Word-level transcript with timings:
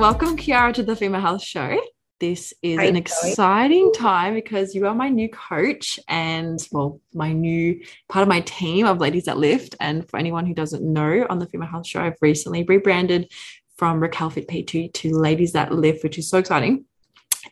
Welcome, 0.00 0.38
Kiara, 0.38 0.72
to 0.72 0.82
the 0.82 0.96
Female 0.96 1.20
Health 1.20 1.42
Show. 1.42 1.78
This 2.20 2.54
is 2.62 2.78
Hi, 2.78 2.86
an 2.86 2.96
exciting 2.96 3.92
time 3.92 4.32
because 4.32 4.74
you 4.74 4.86
are 4.86 4.94
my 4.94 5.10
new 5.10 5.28
coach 5.28 6.00
and, 6.08 6.58
well, 6.72 7.02
my 7.12 7.34
new 7.34 7.78
part 8.08 8.22
of 8.22 8.28
my 8.28 8.40
team 8.40 8.86
of 8.86 8.98
Ladies 8.98 9.26
That 9.26 9.36
Lift. 9.36 9.76
And 9.78 10.08
for 10.08 10.16
anyone 10.16 10.46
who 10.46 10.54
doesn't 10.54 10.82
know, 10.82 11.26
on 11.28 11.38
the 11.38 11.44
Female 11.44 11.68
Health 11.68 11.86
Show, 11.86 12.00
I've 12.00 12.16
recently 12.22 12.64
rebranded 12.64 13.30
from 13.76 14.00
Raquel 14.00 14.30
Fit 14.30 14.48
PT 14.48 14.94
to 14.94 15.12
Ladies 15.12 15.52
That 15.52 15.70
Lift, 15.70 16.02
which 16.02 16.16
is 16.16 16.30
so 16.30 16.38
exciting. 16.38 16.86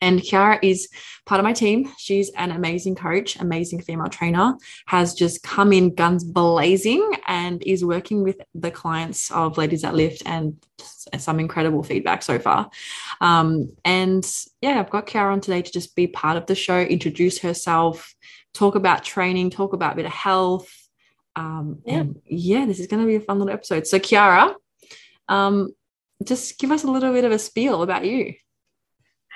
And 0.00 0.20
Kiara 0.20 0.58
is 0.62 0.88
part 1.26 1.38
of 1.38 1.44
my 1.44 1.52
team. 1.52 1.92
She's 1.98 2.30
an 2.30 2.50
amazing 2.50 2.94
coach, 2.94 3.36
amazing 3.36 3.82
female 3.82 4.08
trainer, 4.08 4.54
has 4.86 5.14
just 5.14 5.42
come 5.42 5.72
in 5.72 5.94
guns 5.94 6.24
blazing 6.24 7.12
and 7.26 7.62
is 7.62 7.84
working 7.84 8.22
with 8.22 8.40
the 8.54 8.70
clients 8.70 9.30
of 9.30 9.58
Ladies 9.58 9.82
That 9.82 9.94
Lift 9.94 10.22
and 10.26 10.56
some 11.18 11.40
incredible 11.40 11.82
feedback 11.82 12.22
so 12.22 12.38
far. 12.38 12.70
Um, 13.20 13.70
and 13.84 14.24
yeah, 14.60 14.78
I've 14.78 14.90
got 14.90 15.06
Kiara 15.06 15.32
on 15.32 15.40
today 15.40 15.62
to 15.62 15.72
just 15.72 15.96
be 15.96 16.06
part 16.06 16.36
of 16.36 16.46
the 16.46 16.54
show, 16.54 16.80
introduce 16.80 17.38
herself, 17.38 18.14
talk 18.54 18.74
about 18.74 19.04
training, 19.04 19.50
talk 19.50 19.72
about 19.72 19.92
a 19.92 19.96
bit 19.96 20.06
of 20.06 20.12
health. 20.12 20.70
Um, 21.36 21.80
Yeah. 21.84 21.94
And 22.00 22.20
yeah, 22.24 22.66
this 22.66 22.80
is 22.80 22.86
going 22.86 23.02
to 23.02 23.06
be 23.06 23.16
a 23.16 23.20
fun 23.20 23.38
little 23.38 23.54
episode. 23.54 23.86
So, 23.86 23.98
Kiara, 23.98 24.54
um, 25.28 25.70
just 26.24 26.58
give 26.58 26.72
us 26.72 26.84
a 26.84 26.90
little 26.90 27.12
bit 27.12 27.24
of 27.24 27.32
a 27.32 27.38
spiel 27.38 27.82
about 27.82 28.04
you. 28.04 28.34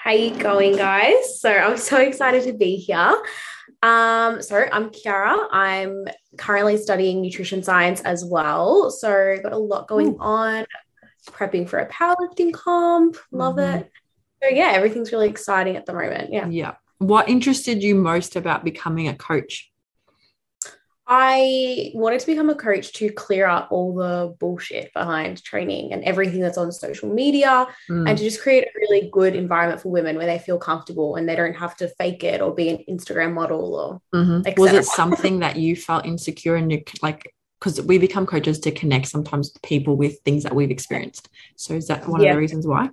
How 0.03 0.11
you 0.11 0.37
going, 0.37 0.77
guys? 0.77 1.41
So 1.41 1.49
I'm 1.49 1.77
so 1.77 1.99
excited 1.99 2.43
to 2.45 2.53
be 2.53 2.75
here. 2.75 3.23
Um, 3.85 4.43
so 4.43 4.67
I'm 4.73 4.91
Kiara. 4.91 5.47
I'm 5.53 6.07
currently 6.37 6.77
studying 6.77 7.23
nutrition 7.23 7.63
science 7.63 8.01
as 8.01 8.25
well. 8.25 8.91
So 8.91 9.37
got 9.41 9.53
a 9.53 9.57
lot 9.59 9.87
going 9.87 10.09
Ooh. 10.09 10.19
on. 10.19 10.67
Prepping 11.31 11.69
for 11.69 11.79
a 11.79 11.89
powerlifting 11.89 12.53
comp. 12.53 13.17
Love 13.31 13.55
Mhm. 13.55 13.83
it. 13.83 13.93
So 14.43 14.49
yeah, 14.49 14.73
everything's 14.73 15.13
really 15.13 15.29
exciting 15.29 15.77
at 15.77 15.87
the 15.87 15.93
moment. 15.93 16.33
Yeah. 16.33 16.49
Yeah. 16.49 16.75
What 16.99 17.29
interested 17.29 17.81
you 17.85 17.95
most 17.95 18.35
about 18.35 18.65
becoming 18.65 19.07
a 19.07 19.15
coach? 19.15 19.72
I 21.15 21.91
wanted 21.93 22.21
to 22.21 22.27
become 22.27 22.49
a 22.49 22.55
coach 22.55 22.95
to 22.95 23.11
clear 23.11 23.47
up 23.47 23.71
all 23.71 23.95
the 23.95 24.35
bullshit 24.41 24.95
behind 24.95 25.45
training 25.45 25.93
and 25.93 26.03
everything 26.05 26.41
that's 26.41 26.57
on 26.57 26.73
social 26.73 27.13
media 27.13 27.67
Mm, 27.91 28.09
and 28.09 28.17
to 28.17 28.25
just 28.25 28.41
create 28.41 28.65
a 28.65 28.71
really 28.81 29.11
good 29.13 29.37
environment 29.37 29.83
for 29.83 29.91
women 29.91 30.17
where 30.17 30.25
they 30.25 30.39
feel 30.39 30.57
comfortable 30.57 31.17
and 31.17 31.29
they 31.29 31.37
don't 31.37 31.53
have 31.53 31.77
to 31.77 31.89
fake 31.89 32.25
it 32.25 32.41
or 32.41 32.55
be 32.55 32.71
an 32.71 32.79
Instagram 32.89 33.35
model 33.35 33.75
or 33.75 34.19
mhm. 34.19 34.57
Was 34.57 34.73
it 34.73 34.87
something 34.87 35.41
that 35.41 35.57
you 35.57 35.77
felt 35.77 36.07
insecure 36.07 36.57
and 36.57 36.73
you 36.73 36.83
like 37.03 37.31
because 37.61 37.83
we 37.83 37.99
become 37.99 38.25
coaches 38.25 38.59
to 38.61 38.71
connect 38.71 39.07
sometimes 39.07 39.53
people 39.63 39.97
with 39.97 40.19
things 40.21 40.45
that 40.45 40.55
we've 40.55 40.71
experienced. 40.71 41.29
So 41.57 41.75
is 41.75 41.89
that 41.89 42.09
one 42.09 42.23
of 42.23 42.27
the 42.27 42.39
reasons 42.39 42.67
why? 42.67 42.89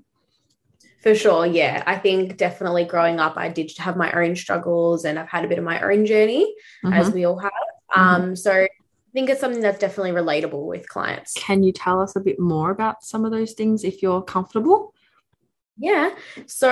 For 1.04 1.16
sure, 1.16 1.46
yeah. 1.46 1.84
I 1.88 1.96
think 1.98 2.36
definitely 2.36 2.84
growing 2.84 3.20
up, 3.22 3.38
I 3.38 3.48
did 3.48 3.72
have 3.78 3.96
my 3.96 4.12
own 4.12 4.36
struggles 4.36 5.06
and 5.06 5.18
I've 5.18 5.30
had 5.30 5.46
a 5.46 5.48
bit 5.48 5.58
of 5.58 5.64
my 5.64 5.80
own 5.82 6.06
journey, 6.06 6.54
as 6.84 7.10
Mhm. 7.10 7.14
we 7.14 7.26
all 7.26 7.40
have. 7.40 7.52
Mhm. 7.96 8.02
Um, 8.02 8.36
so 8.36 8.52
I 8.52 8.70
think 9.14 9.30
it's 9.30 9.42
something 9.42 9.62
that's 9.62 9.80
definitely 9.80 10.12
relatable 10.12 10.66
with 10.66 10.88
clients. 10.88 11.34
Can 11.34 11.64
you 11.64 11.72
tell 11.72 12.02
us 12.02 12.16
a 12.16 12.20
bit 12.20 12.40
more 12.40 12.72
about 12.72 13.04
some 13.04 13.26
of 13.26 13.32
those 13.32 13.54
things 13.54 13.84
if 13.84 14.02
you're 14.02 14.22
comfortable? 14.22 14.94
Yeah. 15.78 16.12
So 16.46 16.70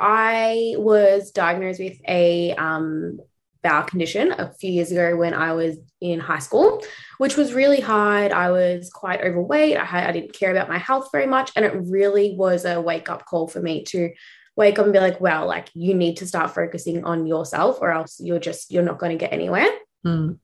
I 0.00 0.74
was 0.78 1.30
diagnosed 1.30 1.78
with 1.78 2.00
a 2.08 2.54
um, 2.54 3.20
bowel 3.62 3.84
condition 3.84 4.32
a 4.32 4.52
few 4.52 4.72
years 4.72 4.90
ago 4.90 5.16
when 5.16 5.34
I 5.34 5.52
was 5.52 5.76
in 6.00 6.20
high 6.20 6.38
school, 6.38 6.82
which 7.18 7.36
was 7.36 7.52
really 7.52 7.80
hard. 7.80 8.32
I 8.32 8.50
was 8.50 8.90
quite 8.90 9.20
overweight. 9.22 9.76
I 9.76 9.84
had 9.84 10.08
I 10.08 10.12
didn't 10.12 10.32
care 10.32 10.50
about 10.50 10.68
my 10.68 10.78
health 10.78 11.10
very 11.12 11.26
much, 11.26 11.52
and 11.54 11.64
it 11.64 11.74
really 11.74 12.34
was 12.34 12.64
a 12.64 12.80
wake 12.80 13.10
up 13.10 13.26
call 13.26 13.46
for 13.46 13.60
me 13.60 13.84
to 13.84 14.10
wake 14.56 14.78
up 14.78 14.86
and 14.86 14.92
be 14.92 15.00
like, 15.00 15.20
"Wow, 15.20 15.46
like 15.46 15.68
you 15.74 15.94
need 15.94 16.16
to 16.18 16.26
start 16.26 16.54
focusing 16.54 17.04
on 17.04 17.26
yourself, 17.26 17.78
or 17.80 17.90
else 17.90 18.20
you're 18.20 18.38
just 18.38 18.70
you're 18.70 18.82
not 18.82 18.98
going 18.98 19.12
to 19.12 19.18
get 19.18 19.32
anywhere." 19.32 19.68
Mm, 20.06 20.38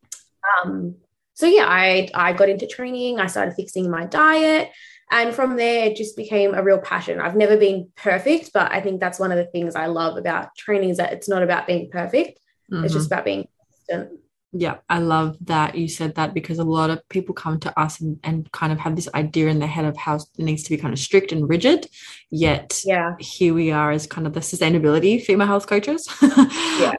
um, 0.65 0.97
so 1.35 1.47
yeah, 1.47 1.67
I 1.67 2.09
I 2.15 2.33
got 2.33 2.49
into 2.49 2.67
training. 2.67 3.19
I 3.19 3.27
started 3.27 3.55
fixing 3.55 3.91
my 3.91 4.07
diet, 4.07 4.71
and 5.11 5.35
from 5.35 5.57
there 5.57 5.87
it 5.87 5.97
just 5.97 6.17
became 6.17 6.55
a 6.55 6.63
real 6.63 6.79
passion. 6.79 7.21
I've 7.21 7.37
never 7.37 7.57
been 7.57 7.91
perfect, 7.97 8.51
but 8.53 8.73
I 8.73 8.81
think 8.81 9.01
that's 9.01 9.19
one 9.19 9.33
of 9.33 9.39
the 9.39 9.47
things 9.47 9.75
I 9.75 9.87
love 9.87 10.17
about 10.17 10.55
training 10.57 10.91
is 10.91 10.99
that 10.99 11.13
it's 11.13 11.29
not 11.29 11.43
about 11.43 11.67
being 11.67 11.91
perfect. 11.91 12.39
It's 12.69 12.93
mhm. 12.93 12.93
just 12.93 13.07
about 13.07 13.25
being 13.25 13.49
consistent. 13.59 14.21
Yeah, 14.55 14.77
I 14.87 14.99
love 14.99 15.39
that 15.47 15.77
you 15.77 15.89
said 15.89 16.17
that 16.17 16.35
because 16.35 16.59
a 16.59 16.65
lot 16.65 16.91
of 16.91 17.09
people 17.09 17.35
come 17.35 17.59
to 17.61 17.81
us 17.81 18.01
and, 18.01 18.21
and 18.23 18.53
kind 18.53 18.71
of 18.71 18.79
have 18.81 18.97
this 18.97 19.09
idea 19.15 19.49
in 19.49 19.59
their 19.59 19.69
head 19.69 19.87
of 19.87 19.97
how 19.97 20.17
it 20.17 20.25
needs 20.37 20.63
to 20.65 20.71
be 20.71 20.77
kind 20.77 20.93
of 20.93 20.99
strict 20.99 21.33
and 21.33 21.49
rigid. 21.49 21.87
Yet 22.31 22.83
Yeah, 22.85 23.15
here 23.19 23.55
we 23.55 23.71
are 23.71 23.91
as 23.91 24.07
kind 24.07 24.27
of 24.27 24.35
the 24.35 24.41
sustainability 24.41 25.23
female 25.23 25.47
health 25.47 25.67
coaches 25.67 26.07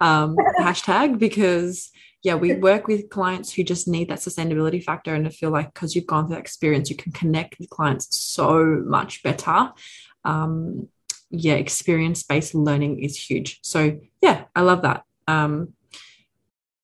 um, 0.01 0.35
hashtag 0.59 1.19
because 1.19 1.91
yeah 2.23 2.35
we 2.35 2.53
work 2.55 2.87
with 2.87 3.09
clients 3.09 3.53
who 3.53 3.63
just 3.63 3.87
need 3.87 4.09
that 4.09 4.19
sustainability 4.19 4.83
factor 4.83 5.13
and 5.13 5.27
I 5.27 5.29
feel 5.29 5.51
like 5.51 5.73
because 5.73 5.95
you've 5.95 6.07
gone 6.07 6.25
through 6.25 6.35
that 6.35 6.41
experience 6.41 6.89
you 6.89 6.95
can 6.95 7.11
connect 7.11 7.59
with 7.59 7.69
clients 7.69 8.19
so 8.19 8.81
much 8.85 9.21
better. 9.23 9.71
Um, 10.25 10.89
yeah 11.29 11.55
experience-based 11.55 12.55
learning 12.55 13.03
is 13.03 13.17
huge. 13.17 13.59
So 13.63 13.99
yeah 14.21 14.45
I 14.55 14.61
love 14.61 14.81
that. 14.83 15.03
Um, 15.27 15.73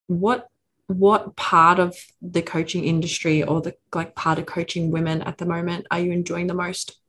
what 0.07 0.47
what 0.87 1.35
part 1.35 1.77
of 1.77 1.95
the 2.19 2.41
coaching 2.41 2.83
industry 2.83 3.43
or 3.43 3.61
the 3.61 3.75
like 3.93 4.15
part 4.15 4.39
of 4.39 4.47
coaching 4.47 4.89
women 4.89 5.21
at 5.21 5.37
the 5.37 5.45
moment 5.45 5.85
are 5.91 5.99
you 5.99 6.11
enjoying 6.11 6.47
the 6.47 6.53
most? 6.53 6.99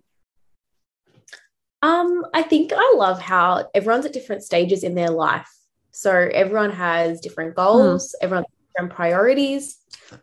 Um, 1.82 2.26
I 2.34 2.42
think 2.42 2.72
I 2.76 2.94
love 2.96 3.20
how 3.20 3.70
everyone's 3.74 4.04
at 4.04 4.12
different 4.12 4.42
stages 4.42 4.84
in 4.84 4.94
their 4.94 5.08
life. 5.08 5.48
So 5.92 6.12
everyone 6.12 6.70
has 6.70 7.20
different 7.20 7.54
goals, 7.54 8.14
everyone 8.22 8.44
has 8.44 8.68
different 8.68 8.94
priorities. 8.94 9.78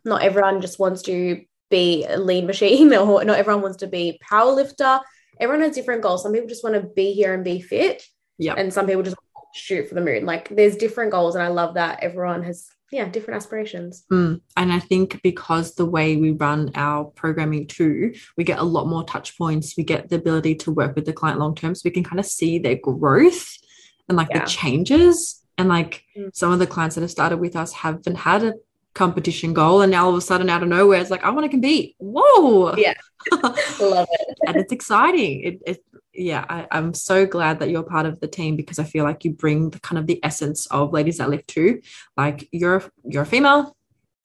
Not 0.06 0.22
everyone 0.22 0.62
just 0.62 0.80
wants 0.80 1.02
to 1.04 1.42
be 1.70 2.06
a 2.06 2.18
lean 2.18 2.48
machine 2.48 2.94
or 2.96 3.24
not 3.24 3.38
everyone 3.38 3.62
wants 3.62 3.78
to 3.78 3.88
be 3.88 4.10
a 4.10 4.20
power 4.22 4.52
lifter. 4.52 5.00
Everyone 5.40 5.64
has 5.66 5.76
different 5.76 6.02
goals. 6.02 6.24
Some 6.24 6.34
people 6.34 6.48
just 6.48 6.64
want 6.64 6.76
to 6.76 6.88
be 6.88 7.14
here 7.14 7.34
and 7.34 7.44
be 7.44 7.62
fit, 7.62 8.04
yeah 8.38 8.54
and 8.56 8.74
some 8.74 8.88
people 8.88 9.04
just 9.04 9.18
shoot 9.54 9.88
for 9.88 9.96
the 9.96 10.02
moon. 10.02 10.26
Like 10.26 10.50
there's 10.50 10.76
different 10.76 11.12
goals, 11.12 11.36
and 11.36 11.44
I 11.44 11.50
love 11.50 11.76
that 11.76 12.00
everyone 12.02 12.44
has 12.44 12.68
yeah 12.92 13.08
different 13.10 13.38
aspirations. 13.38 14.06
Mm. 14.12 14.42
And 14.56 14.72
I 14.72 14.80
think 14.80 15.22
because 15.22 15.76
the 15.76 15.86
way 15.86 16.16
we 16.16 16.32
run 16.32 16.72
our 16.76 17.06
programming 17.06 17.68
too, 17.68 18.14
we 18.38 18.44
get 18.44 18.60
a 18.60 18.64
lot 18.64 18.88
more 18.88 19.04
touch 19.04 19.38
points. 19.38 19.76
We 19.78 19.84
get 19.84 20.10
the 20.10 20.16
ability 20.16 20.56
to 20.56 20.72
work 20.72 20.96
with 20.96 21.06
the 21.06 21.14
client 21.14 21.40
long 21.40 21.56
term. 21.56 21.76
So 21.76 21.82
we 21.86 21.92
can 21.92 22.04
kind 22.04 22.20
of 22.20 22.26
see 22.26 22.60
their 22.60 22.76
growth 22.76 23.58
and 24.08 24.18
like 24.18 24.30
Yeah. 24.32 24.40
the 24.44 24.50
changes. 24.50 25.44
And 25.58 25.70
like 25.70 26.04
Mm. 26.16 26.36
some 26.36 26.52
of 26.52 26.60
the 26.60 26.68
clients 26.68 26.96
that 26.96 27.02
have 27.02 27.12
started 27.12 27.38
with 27.38 27.56
us 27.56 27.74
haven't 27.74 28.16
had 28.16 28.44
a 28.44 28.54
competition 28.94 29.54
goal. 29.54 29.82
And 29.82 29.92
now 29.92 30.06
all 30.06 30.12
of 30.12 30.18
a 30.18 30.22
sudden 30.22 30.50
out 30.50 30.64
of 30.64 30.70
nowhere, 30.70 31.00
it's 31.00 31.12
like, 31.12 31.24
I 31.24 31.30
want 31.30 31.46
to 31.46 31.50
compete. 31.50 31.96
Whoa. 32.00 32.76
Yeah. 32.76 32.94
love 33.32 34.08
it. 34.12 34.38
and 34.48 34.56
it's 34.58 34.72
exciting. 34.72 35.42
It, 35.44 35.62
it 35.66 35.84
yeah, 36.14 36.46
I, 36.50 36.68
I'm 36.72 36.94
so 36.96 37.26
glad 37.28 37.60
that 37.60 37.70
you're 37.70 37.84
part 37.84 38.08
of 38.08 38.20
the 38.20 38.28
team 38.28 38.56
because 38.56 38.80
I 38.80 38.84
feel 38.84 39.04
like 39.04 39.24
you 39.24 39.34
bring 39.34 39.70
the 39.70 39.80
kind 39.80 40.00
of 40.00 40.08
the 40.08 40.20
essence 40.24 40.66
of 40.68 40.92
ladies 40.94 41.18
that 41.18 41.30
lift 41.30 41.48
too. 41.48 41.82
Like 42.16 42.48
you're 42.52 42.84
you're 43.04 43.24
a 43.24 43.26
female, 43.26 43.76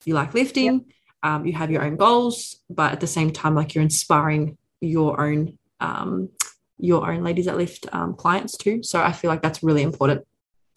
you 0.06 0.14
like 0.14 0.32
lifting, 0.32 0.86
um, 1.22 1.44
you 1.44 1.52
have 1.52 1.70
your 1.70 1.84
own 1.84 1.96
goals, 1.96 2.56
but 2.70 2.92
at 2.92 3.00
the 3.00 3.06
same 3.06 3.30
time, 3.30 3.54
like 3.54 3.74
you're 3.74 3.82
inspiring 3.84 4.56
your 4.80 5.20
own 5.20 5.58
um 5.80 6.30
your 6.78 7.10
own 7.12 7.22
ladies 7.22 7.44
that 7.44 7.56
lift 7.58 7.86
um, 7.92 8.14
clients 8.14 8.56
too. 8.56 8.82
So 8.82 9.00
I 9.02 9.12
feel 9.12 9.28
like 9.30 9.42
that's 9.42 9.62
really 9.62 9.82
important. 9.82 10.24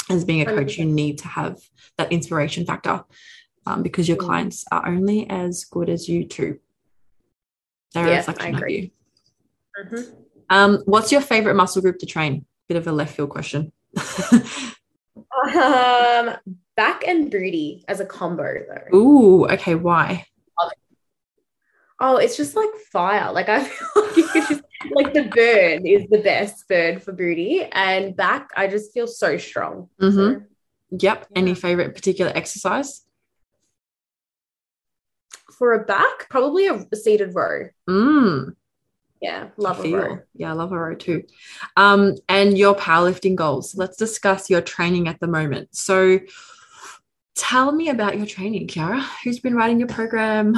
As 0.09 0.23
being 0.23 0.41
a 0.41 0.45
coach, 0.45 0.77
you 0.77 0.85
100%. 0.85 0.93
need 0.93 1.17
to 1.19 1.27
have 1.27 1.59
that 1.97 2.11
inspiration 2.11 2.65
factor 2.65 3.03
um, 3.65 3.81
because 3.83 4.07
your 4.07 4.17
Mm. 4.17 4.25
clients 4.25 4.63
are 4.71 4.87
only 4.87 5.27
as 5.29 5.65
good 5.65 5.89
as 5.89 6.07
you 6.07 6.25
too. 6.27 6.59
They're 7.93 8.05
a 8.05 8.09
Yeah, 8.09 8.13
I 8.13 8.17
reflection 8.17 8.55
of 8.55 8.61
agree. 8.61 8.91
you. 9.77 9.83
Mhm. 9.83 10.15
Um, 10.49 10.83
what's 10.85 11.11
your 11.11 11.21
favorite 11.21 11.55
muscle 11.55 11.81
group 11.81 11.97
to 11.99 12.05
train? 12.05 12.45
Bit 12.67 12.77
of 12.77 12.87
a 12.87 12.91
left 12.91 13.15
field 13.15 13.29
question. 13.31 13.71
Um, 15.53 16.35
back 16.75 17.07
and 17.07 17.29
booty 17.31 17.83
as 17.87 17.99
a 17.99 18.05
combo 18.05 18.59
though. 18.67 18.97
Ooh, 18.97 19.45
okay. 19.47 19.75
Why? 19.75 20.25
Oh, 21.99 22.17
it's 22.17 22.35
just 22.37 22.55
like 22.55 22.69
fire. 22.91 23.31
Like 23.31 23.47
I 23.49 23.63
feel 23.63 23.87
like 23.95 24.15
just 24.49 24.61
like 24.91 25.13
the 25.13 25.23
burn 25.23 25.85
is 25.85 26.07
the 26.09 26.19
best 26.19 26.67
burn 26.67 26.99
for 26.99 27.11
booty, 27.13 27.63
and 27.71 28.15
back 28.15 28.49
I 28.55 28.67
just 28.67 28.93
feel 28.93 29.07
so 29.07 29.37
strong. 29.37 29.89
So, 29.99 30.07
Mhm. 30.07 30.45
Yep. 30.91 31.27
Any 31.35 31.55
favorite 31.55 31.95
particular 31.95 32.31
exercise? 32.35 33.01
for 35.57 35.73
a 35.73 35.85
back, 35.85 36.27
probably 36.29 36.67
a 36.67 36.85
seated 36.95 37.33
row. 37.33 37.69
Mm, 37.89 38.55
Yeah, 39.21 39.47
love 39.55 39.83
a 39.85 39.89
row. 39.95 40.19
Yeah, 40.33 40.49
I 40.49 40.53
love 40.53 40.73
a 40.73 40.77
row 40.77 40.95
too. 40.95 41.23
Um, 41.77 42.15
and 42.27 42.57
your 42.57 42.75
powerlifting 42.75 43.35
goals. 43.35 43.73
Let's 43.73 43.95
discuss 43.95 44.49
your 44.49 44.59
training 44.61 45.07
at 45.07 45.19
the 45.21 45.27
moment. 45.27 45.69
So, 45.73 46.19
tell 47.35 47.71
me 47.71 47.87
about 47.89 48.17
your 48.17 48.25
training, 48.25 48.67
Kiara. 48.67 49.01
Who's 49.23 49.39
been 49.39 49.55
writing 49.55 49.79
your 49.79 49.87
program? 49.87 50.55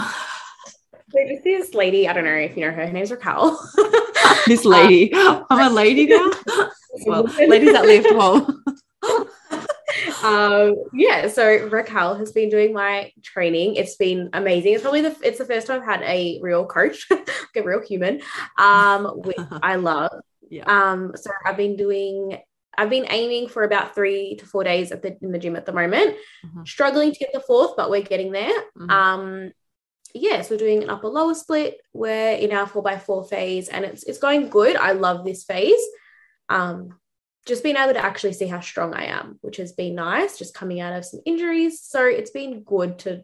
This 1.09 1.73
lady, 1.73 2.07
I 2.07 2.13
don't 2.13 2.25
know 2.25 2.31
if 2.31 2.55
you 2.55 2.65
know 2.65 2.71
her, 2.71 2.85
her 2.85 2.91
name's 2.91 3.11
Raquel. 3.11 3.59
this 4.47 4.65
lady. 4.65 5.11
I'm 5.15 5.71
a 5.71 5.73
lady 5.73 6.07
now. 6.07 6.31
well, 7.05 7.23
ladies 7.23 7.73
that 7.73 7.85
lift. 7.85 8.13
Well. 8.13 8.61
um, 10.23 10.75
yeah, 10.93 11.27
so 11.27 11.67
Raquel 11.67 12.15
has 12.15 12.31
been 12.31 12.49
doing 12.49 12.73
my 12.73 13.11
training. 13.23 13.75
It's 13.75 13.95
been 13.95 14.29
amazing. 14.33 14.73
It's 14.73 14.81
probably 14.81 15.01
the 15.01 15.15
it's 15.23 15.37
the 15.37 15.45
first 15.45 15.67
time 15.67 15.81
I've 15.81 15.87
had 15.87 16.01
a 16.03 16.39
real 16.41 16.65
coach, 16.65 17.07
like 17.09 17.29
a 17.55 17.63
real 17.63 17.81
human, 17.81 18.21
um, 18.57 19.05
which 19.05 19.37
I 19.61 19.75
love. 19.75 20.11
Yeah. 20.49 20.63
Um, 20.65 21.13
so 21.15 21.29
I've 21.45 21.57
been 21.57 21.75
doing 21.75 22.37
I've 22.77 22.89
been 22.89 23.07
aiming 23.09 23.49
for 23.49 23.63
about 23.63 23.95
three 23.95 24.35
to 24.35 24.45
four 24.45 24.63
days 24.63 24.91
at 24.91 25.01
the 25.01 25.17
in 25.21 25.31
the 25.31 25.39
gym 25.39 25.55
at 25.55 25.65
the 25.65 25.73
moment. 25.73 26.15
Mhm. 26.45 26.67
Struggling 26.67 27.11
to 27.11 27.19
get 27.19 27.33
the 27.33 27.39
fourth, 27.39 27.75
but 27.75 27.89
we're 27.89 28.01
getting 28.01 28.31
there. 28.31 28.53
Mhm. 28.77 28.91
Um, 28.91 29.51
yes, 30.13 30.49
we're 30.49 30.57
doing 30.57 30.83
an 30.83 30.89
upper 30.89 31.07
lower 31.07 31.33
split. 31.33 31.77
We're 31.93 32.33
in 32.33 32.51
our 32.53 32.67
four 32.67 32.81
by 32.81 32.97
four 32.97 33.25
phase, 33.25 33.69
and 33.69 33.85
it's 33.85 34.03
it's 34.03 34.19
going 34.19 34.49
good. 34.49 34.75
I 34.75 34.91
love 34.93 35.25
this 35.25 35.43
phase. 35.43 35.81
Um, 36.49 36.97
just 37.45 37.63
being 37.63 37.77
able 37.77 37.93
to 37.93 38.03
actually 38.03 38.33
see 38.33 38.47
how 38.47 38.59
strong 38.59 38.93
I 38.93 39.05
am, 39.05 39.39
which 39.41 39.57
has 39.57 39.71
been 39.71 39.95
nice. 39.95 40.37
Just 40.37 40.53
coming 40.53 40.79
out 40.81 40.93
of 40.93 41.05
some 41.05 41.21
injuries, 41.25 41.81
so 41.81 42.05
it's 42.05 42.31
been 42.31 42.63
good 42.63 42.99
to 42.99 43.23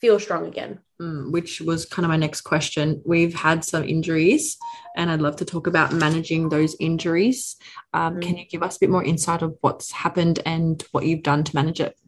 feel 0.00 0.18
strong 0.20 0.46
again. 0.46 0.80
Mm, 1.00 1.32
which 1.32 1.60
was 1.60 1.86
kind 1.86 2.04
of 2.04 2.10
my 2.10 2.16
next 2.16 2.42
question. 2.42 3.02
We've 3.04 3.34
had 3.34 3.64
some 3.64 3.82
injuries, 3.82 4.56
and 4.96 5.10
I'd 5.10 5.20
love 5.20 5.36
to 5.36 5.44
talk 5.44 5.66
about 5.66 5.92
managing 5.92 6.50
those 6.50 6.76
injuries. 6.78 7.56
Um, 7.92 8.16
Mhm. 8.16 8.22
Can 8.22 8.36
you 8.36 8.44
give 8.44 8.62
us 8.62 8.76
a 8.76 8.80
bit 8.80 8.90
more 8.90 9.02
insight 9.02 9.42
of 9.42 9.56
what's 9.60 9.90
happened 9.90 10.38
and 10.46 10.80
what 10.92 11.04
you've 11.04 11.24
done 11.24 11.42
to 11.42 11.56
manage 11.56 11.80
it? 11.80 11.98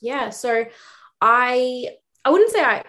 Yeah, 0.00 0.28
so 0.30 0.66
I 1.22 1.88
I 2.24 2.30
wouldn't 2.30 2.50
say 2.50 2.62
I 2.62 2.84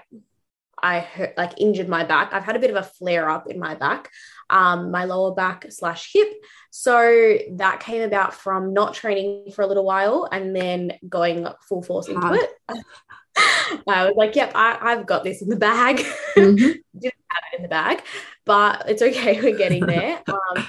I 0.83 0.99
hurt 0.99 1.37
like 1.37 1.53
injured 1.59 1.87
my 1.87 2.03
back. 2.03 2.33
I've 2.33 2.43
had 2.43 2.57
a 2.57 2.59
bit 2.59 2.69
of 2.69 2.75
a 2.75 2.83
flare 2.83 3.29
up 3.29 3.49
in 3.49 3.57
my 3.57 3.73
back, 3.73 4.11
um, 4.49 4.91
my 4.91 5.05
lower 5.05 5.33
back 5.33 5.65
slash 5.69 6.11
hip. 6.13 6.27
So 6.71 7.37
that 7.53 7.79
came 7.79 8.01
about 8.01 8.33
from 8.33 8.73
not 8.73 8.93
training 8.93 9.51
for 9.55 9.61
a 9.61 9.67
little 9.67 9.85
while 9.85 10.27
and 10.29 10.53
then 10.53 10.93
going 11.07 11.47
full 11.67 11.81
force 11.81 12.09
into 12.09 12.19
Hard. 12.19 12.39
it. 12.39 12.49
I 13.87 14.05
was 14.05 14.13
like, 14.17 14.35
yep, 14.35 14.51
I, 14.55 14.77
I've 14.79 15.07
got 15.07 15.23
this 15.23 15.41
in 15.41 15.49
the 15.49 15.55
bag. 15.55 16.05
Mhm. 16.35 16.57
Didn't 16.99 17.15
have 17.29 17.43
it 17.53 17.57
in 17.57 17.61
the 17.63 17.69
bag, 17.69 18.03
but 18.45 18.89
it's 18.89 19.01
okay. 19.01 19.41
We're 19.41 19.57
getting 19.57 19.85
there. 19.85 20.21
Um, 20.27 20.67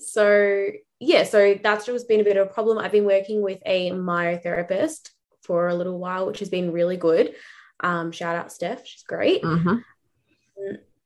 so 0.00 0.66
yeah, 0.98 1.22
so 1.22 1.58
that's 1.62 1.86
just 1.86 2.08
been 2.08 2.20
a 2.20 2.24
bit 2.24 2.36
of 2.36 2.48
a 2.48 2.50
problem. 2.50 2.78
I've 2.78 2.92
been 2.92 3.06
working 3.06 3.42
with 3.42 3.60
a 3.64 3.90
myotherapist 3.92 5.10
for 5.42 5.68
a 5.68 5.74
little 5.74 5.98
while, 5.98 6.26
which 6.26 6.40
has 6.40 6.48
been 6.48 6.72
really 6.72 6.96
good. 6.96 7.34
Um, 7.80 8.12
shout 8.12 8.36
out 8.36 8.52
Steph, 8.52 8.86
she's 8.86 9.02
great. 9.02 9.42
Mhm. 9.42 9.82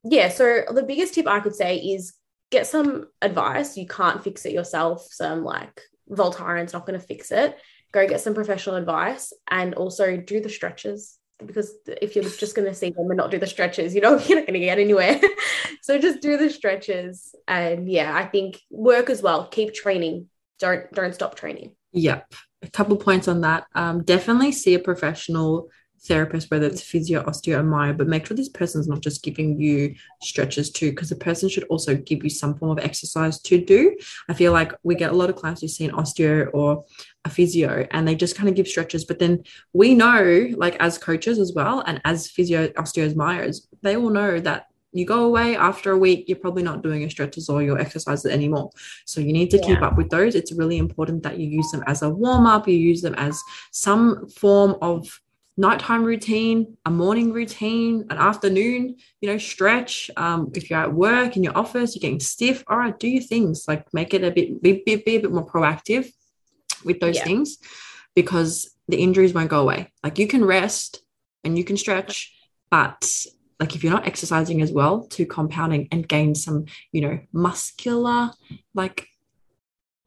Yeah, 0.05 0.29
so 0.29 0.63
the 0.71 0.83
biggest 0.83 1.15
tip 1.15 1.27
I 1.27 1.41
could 1.41 1.55
say 1.55 1.77
is 1.79 2.15
get 2.51 2.67
some 2.67 3.07
advice. 3.21 3.77
You 3.77 3.87
can't 3.87 4.23
fix 4.23 4.45
it 4.47 4.53
yourself. 4.53 5.07
Some 5.11 5.45
like 5.45 5.83
Voltaren's 6.11 6.73
not 6.73 6.87
going 6.87 6.99
to 6.99 7.07
fix 7.07 7.31
it. 7.31 7.57
Go 7.93 8.07
get 8.07 8.21
some 8.21 8.35
professional 8.35 8.77
advice 8.77 9.33
and 9.51 9.75
also 9.75 10.17
do 10.17 10.41
the 10.41 10.49
stretches 10.49 11.19
because 11.45 11.73
if 11.87 12.17
you're 12.17 12.25
just 12.25 12.55
going 12.55 12.67
to 12.67 12.75
see 12.75 12.91
them 12.91 13.09
and 13.09 13.17
not 13.17 13.31
do 13.31 13.39
the 13.39 13.47
stretches, 13.47 13.95
you 13.95 14.01
know, 14.01 14.19
you're 14.19 14.39
not 14.39 14.47
going 14.47 14.61
to 14.61 14.67
get 14.67 14.79
anywhere. 14.79 15.21
so 15.83 15.99
just 15.99 16.21
do 16.21 16.37
the 16.37 16.51
stretches 16.51 17.35
and 17.47 17.91
yeah, 17.91 18.15
I 18.15 18.27
think 18.27 18.61
work 18.71 19.11
as 19.11 19.23
well. 19.23 19.47
Keep 19.47 19.75
training. 19.75 20.29
Don't 20.59 20.91
don't 20.93 21.15
stop 21.15 21.37
training. 21.37 21.77
Yep. 21.93 22.33
A 22.63 22.71
couple 22.71 22.97
points 22.97 23.29
on 23.29 23.43
that. 23.43 23.67
Um, 23.75 24.03
definitely 24.03 24.53
see 24.53 24.75
a 24.75 24.81
professional 24.81 25.69
therapist, 26.03 26.51
whether 26.51 26.67
it's 26.67 26.83
physio, 26.83 27.23
osteo, 27.25 27.59
or 27.59 27.63
myo, 27.63 27.93
but 27.93 28.09
make 28.09 28.27
sure 28.27 28.37
this 28.37 28.49
person's 28.49 28.89
not 28.89 29.01
just 29.01 29.23
giving 29.23 29.61
you 29.61 29.95
stretches 30.23 30.71
too, 30.71 30.91
because 30.91 31.09
the 31.09 31.17
person 31.17 31.49
should 31.49 31.65
also 31.65 31.97
give 31.97 32.23
you 32.25 32.31
some 32.31 32.57
form 32.57 32.71
of 32.77 32.85
exercise 32.85 33.41
to 33.43 33.63
do. 33.65 33.97
I 34.29 34.35
feel 34.35 34.53
like 34.53 34.73
we 34.83 34.95
get 34.95 35.11
a 35.11 35.17
lot 35.17 35.31
of 35.31 35.37
clients 35.37 35.61
who 35.61 35.69
see 35.69 35.85
an 35.85 35.93
osteo 35.93 36.49
or 36.53 36.85
a 37.25 37.31
physio 37.31 37.87
and 37.91 38.07
they 38.07 38.15
just 38.15 38.37
kind 38.37 38.49
of 38.49 38.55
give 38.55 38.69
stretches, 38.69 39.05
but 39.05 39.19
then 39.19 39.43
we 39.73 39.95
know, 39.95 40.49
like 40.57 40.77
as 40.81 40.99
coaches 40.99 41.39
as 41.39 41.53
well, 41.55 41.81
and 41.87 42.01
as 42.05 42.31
physio, 42.31 42.69
osteos, 42.69 43.15
myos, 43.15 43.67
they 43.83 43.97
all 43.97 44.11
know 44.11 44.41
that 44.41 44.67
you 44.93 45.05
go 45.05 45.25
away 45.25 45.55
after 45.55 45.93
a 45.93 45.99
week, 45.99 46.25
you're 46.29 46.39
probably 46.39 46.63
not 46.63 46.83
doing 46.83 47.03
your 47.03 47.11
stretches 47.11 47.49
or 47.51 47.63
your 47.63 47.79
exercises 47.79 48.31
anymore. 48.31 48.71
So 49.05 49.21
you 49.21 49.35
need 49.35 49.51
to 49.51 49.59
keep 49.59 49.83
up 49.83 49.99
with 49.99 50.09
those. 50.09 50.35
It's 50.35 50.53
really 50.53 50.79
important 50.79 51.23
that 51.25 51.39
you 51.39 51.47
use 51.47 51.71
them 51.71 51.85
as 51.87 52.01
a 52.03 52.09
warm 52.09 52.47
up, 52.47 52.67
you 52.67 52.75
use 52.75 53.03
them 53.03 53.15
as 53.17 53.41
some 53.71 54.27
form 54.29 54.77
of 54.81 55.21
nighttime 55.59 56.05
routine, 56.05 56.77
a 56.87 56.91
morning 56.91 57.33
routine, 57.33 58.07
an 58.11 58.17
afternoon, 58.17 58.97
you 59.21 59.29
know, 59.29 59.37
stretch. 59.39 60.09
Um, 60.17 60.53
if 60.55 60.71
you're 60.71 60.79
at 60.79 60.95
work 60.95 61.37
in 61.37 61.43
your 61.43 61.59
office, 61.59 61.95
you're 61.95 62.01
getting 62.01 62.21
stiff, 62.21 62.63
all 62.69 62.79
right, 62.79 62.99
do 62.99 63.09
your 63.09 63.23
things. 63.23 63.65
Like 63.67 63.93
make 63.93 64.15
it 64.15 64.23
a 64.23 64.31
bit, 64.31 64.63
be, 64.63 64.83
be, 64.87 64.97
be 64.97 65.17
a 65.17 65.21
bit 65.21 65.33
more 65.33 65.45
proactive 65.45 66.11
with 66.85 67.01
those 67.01 67.17
Yeah. 67.17 67.25
things 67.25 67.59
because 68.15 68.71
the 68.87 68.99
injuries 68.99 69.35
won't 69.35 69.51
go 69.51 69.61
away. 69.61 69.93
Like 70.05 70.19
you 70.19 70.29
can 70.29 70.45
rest 70.45 71.03
and 71.43 71.59
you 71.59 71.65
can 71.65 71.77
stretch, 71.77 72.33
but 72.71 73.27
like 73.59 73.75
if 73.75 73.83
you're 73.83 73.93
not 73.93 74.07
exercising 74.07 74.63
as 74.63 74.71
well 74.71 75.09
to 75.09 75.27
compounding 75.27 75.89
and 75.91 76.09
gain 76.09 76.37
some, 76.37 76.67
you 76.93 77.01
know, 77.01 77.19
muscular 77.33 78.31
like 78.75 79.09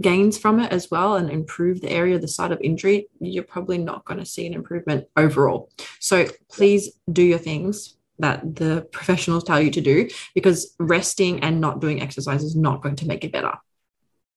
gains 0.01 0.37
from 0.37 0.59
it 0.59 0.71
as 0.71 0.89
well 0.91 1.15
and 1.15 1.29
improve 1.29 1.81
the 1.81 1.91
area, 1.91 2.19
the 2.19 2.27
site 2.27 2.51
of 2.51 2.59
injury, 2.61 3.07
you're 3.19 3.43
probably 3.43 3.77
not 3.77 4.05
going 4.05 4.19
to 4.19 4.25
see 4.25 4.45
an 4.47 4.53
improvement 4.53 5.07
overall. 5.15 5.69
So 5.99 6.27
please 6.49 6.89
do 7.11 7.23
your 7.23 7.37
things 7.37 7.95
that 8.19 8.55
the 8.55 8.87
professionals 8.91 9.43
tell 9.43 9.61
you 9.61 9.71
to 9.71 9.81
do 9.81 10.09
because 10.35 10.75
resting 10.79 11.41
and 11.43 11.59
not 11.59 11.81
doing 11.81 12.01
exercise 12.01 12.43
is 12.43 12.55
not 12.55 12.81
going 12.81 12.95
to 12.97 13.07
make 13.07 13.23
it 13.23 13.31
better. 13.31 13.53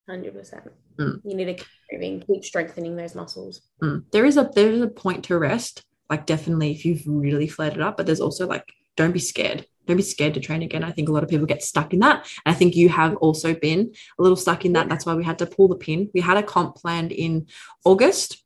Hundred 0.07 0.33
percent. 0.33 0.71
Mm. 0.97 1.21
You 1.23 1.35
need 1.35 1.45
to 1.45 1.53
keep 1.55 1.67
moving, 1.91 2.21
keep 2.21 2.45
strengthening 2.45 2.95
those 2.95 3.15
muscles. 3.15 3.61
Mm. 3.81 4.03
There 4.11 4.25
is 4.25 4.37
a 4.37 4.49
there 4.53 4.71
is 4.71 4.81
a 4.81 4.87
point 4.87 5.25
to 5.25 5.37
rest, 5.37 5.83
like 6.09 6.25
definitely 6.25 6.71
if 6.71 6.85
you've 6.85 7.03
really 7.05 7.47
flared 7.47 7.73
it 7.73 7.81
up, 7.81 7.97
but 7.97 8.05
there's 8.05 8.21
also 8.21 8.47
like 8.47 8.71
don't 8.95 9.11
be 9.11 9.19
scared. 9.19 9.65
Don't 9.85 9.97
be 9.97 10.03
scared 10.03 10.33
to 10.35 10.39
train 10.39 10.61
again. 10.61 10.83
I 10.83 10.91
think 10.91 11.09
a 11.09 11.11
lot 11.11 11.23
of 11.23 11.29
people 11.29 11.45
get 11.45 11.63
stuck 11.63 11.93
in 11.93 11.99
that. 11.99 12.27
And 12.45 12.53
I 12.53 12.57
think 12.57 12.75
you 12.75 12.89
have 12.89 13.15
also 13.17 13.53
been 13.53 13.93
a 14.19 14.21
little 14.21 14.35
stuck 14.35 14.65
in 14.65 14.73
that. 14.73 14.89
That's 14.89 15.05
why 15.05 15.13
we 15.15 15.23
had 15.23 15.39
to 15.39 15.45
pull 15.45 15.67
the 15.67 15.75
pin. 15.75 16.09
We 16.13 16.21
had 16.21 16.37
a 16.37 16.43
comp 16.43 16.75
planned 16.75 17.11
in 17.11 17.47
August, 17.83 18.43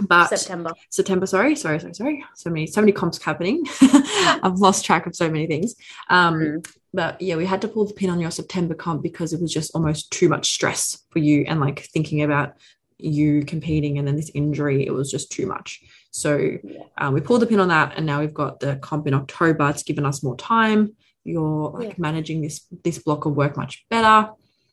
but 0.00 0.28
September. 0.28 0.72
September, 0.90 1.26
sorry, 1.26 1.56
sorry, 1.56 1.80
sorry, 1.80 1.94
sorry. 1.94 2.24
So 2.34 2.50
many, 2.50 2.66
so 2.66 2.80
many 2.80 2.92
comps 2.92 3.22
happening. 3.22 3.64
I've 3.82 4.58
lost 4.58 4.84
track 4.84 5.06
of 5.06 5.16
so 5.16 5.30
many 5.30 5.46
things. 5.46 5.74
Um, 6.10 6.34
Mm. 6.36 6.72
but 6.92 7.20
yeah, 7.20 7.36
we 7.36 7.46
had 7.46 7.62
to 7.62 7.68
pull 7.68 7.86
the 7.86 7.94
pin 7.94 8.10
on 8.10 8.20
your 8.20 8.30
September 8.30 8.74
comp 8.74 9.02
because 9.02 9.32
it 9.32 9.40
was 9.40 9.52
just 9.52 9.74
almost 9.74 10.10
too 10.10 10.28
much 10.28 10.52
stress 10.52 11.02
for 11.10 11.18
you 11.18 11.44
and 11.46 11.60
like 11.60 11.80
thinking 11.80 12.22
about 12.22 12.56
you 12.98 13.44
competing 13.44 13.98
and 13.98 14.06
then 14.08 14.16
this 14.16 14.30
injury, 14.34 14.86
it 14.86 14.90
was 14.92 15.10
just 15.10 15.30
too 15.30 15.46
much. 15.46 15.82
So 16.16 16.56
um, 16.96 17.12
we 17.12 17.20
pulled 17.20 17.42
the 17.42 17.46
pin 17.46 17.60
on 17.60 17.68
that, 17.68 17.92
and 17.96 18.06
now 18.06 18.20
we've 18.20 18.32
got 18.32 18.58
the 18.58 18.76
comp 18.76 19.06
in 19.06 19.12
October. 19.12 19.68
It's 19.68 19.82
given 19.82 20.06
us 20.06 20.22
more 20.22 20.36
time. 20.36 20.96
You're 21.24 21.70
like 21.70 21.88
Yeah. 21.90 21.94
managing 21.98 22.40
this 22.40 22.66
this 22.84 22.98
block 22.98 23.26
of 23.26 23.34
work 23.36 23.54
much 23.56 23.84
better. 23.90 24.30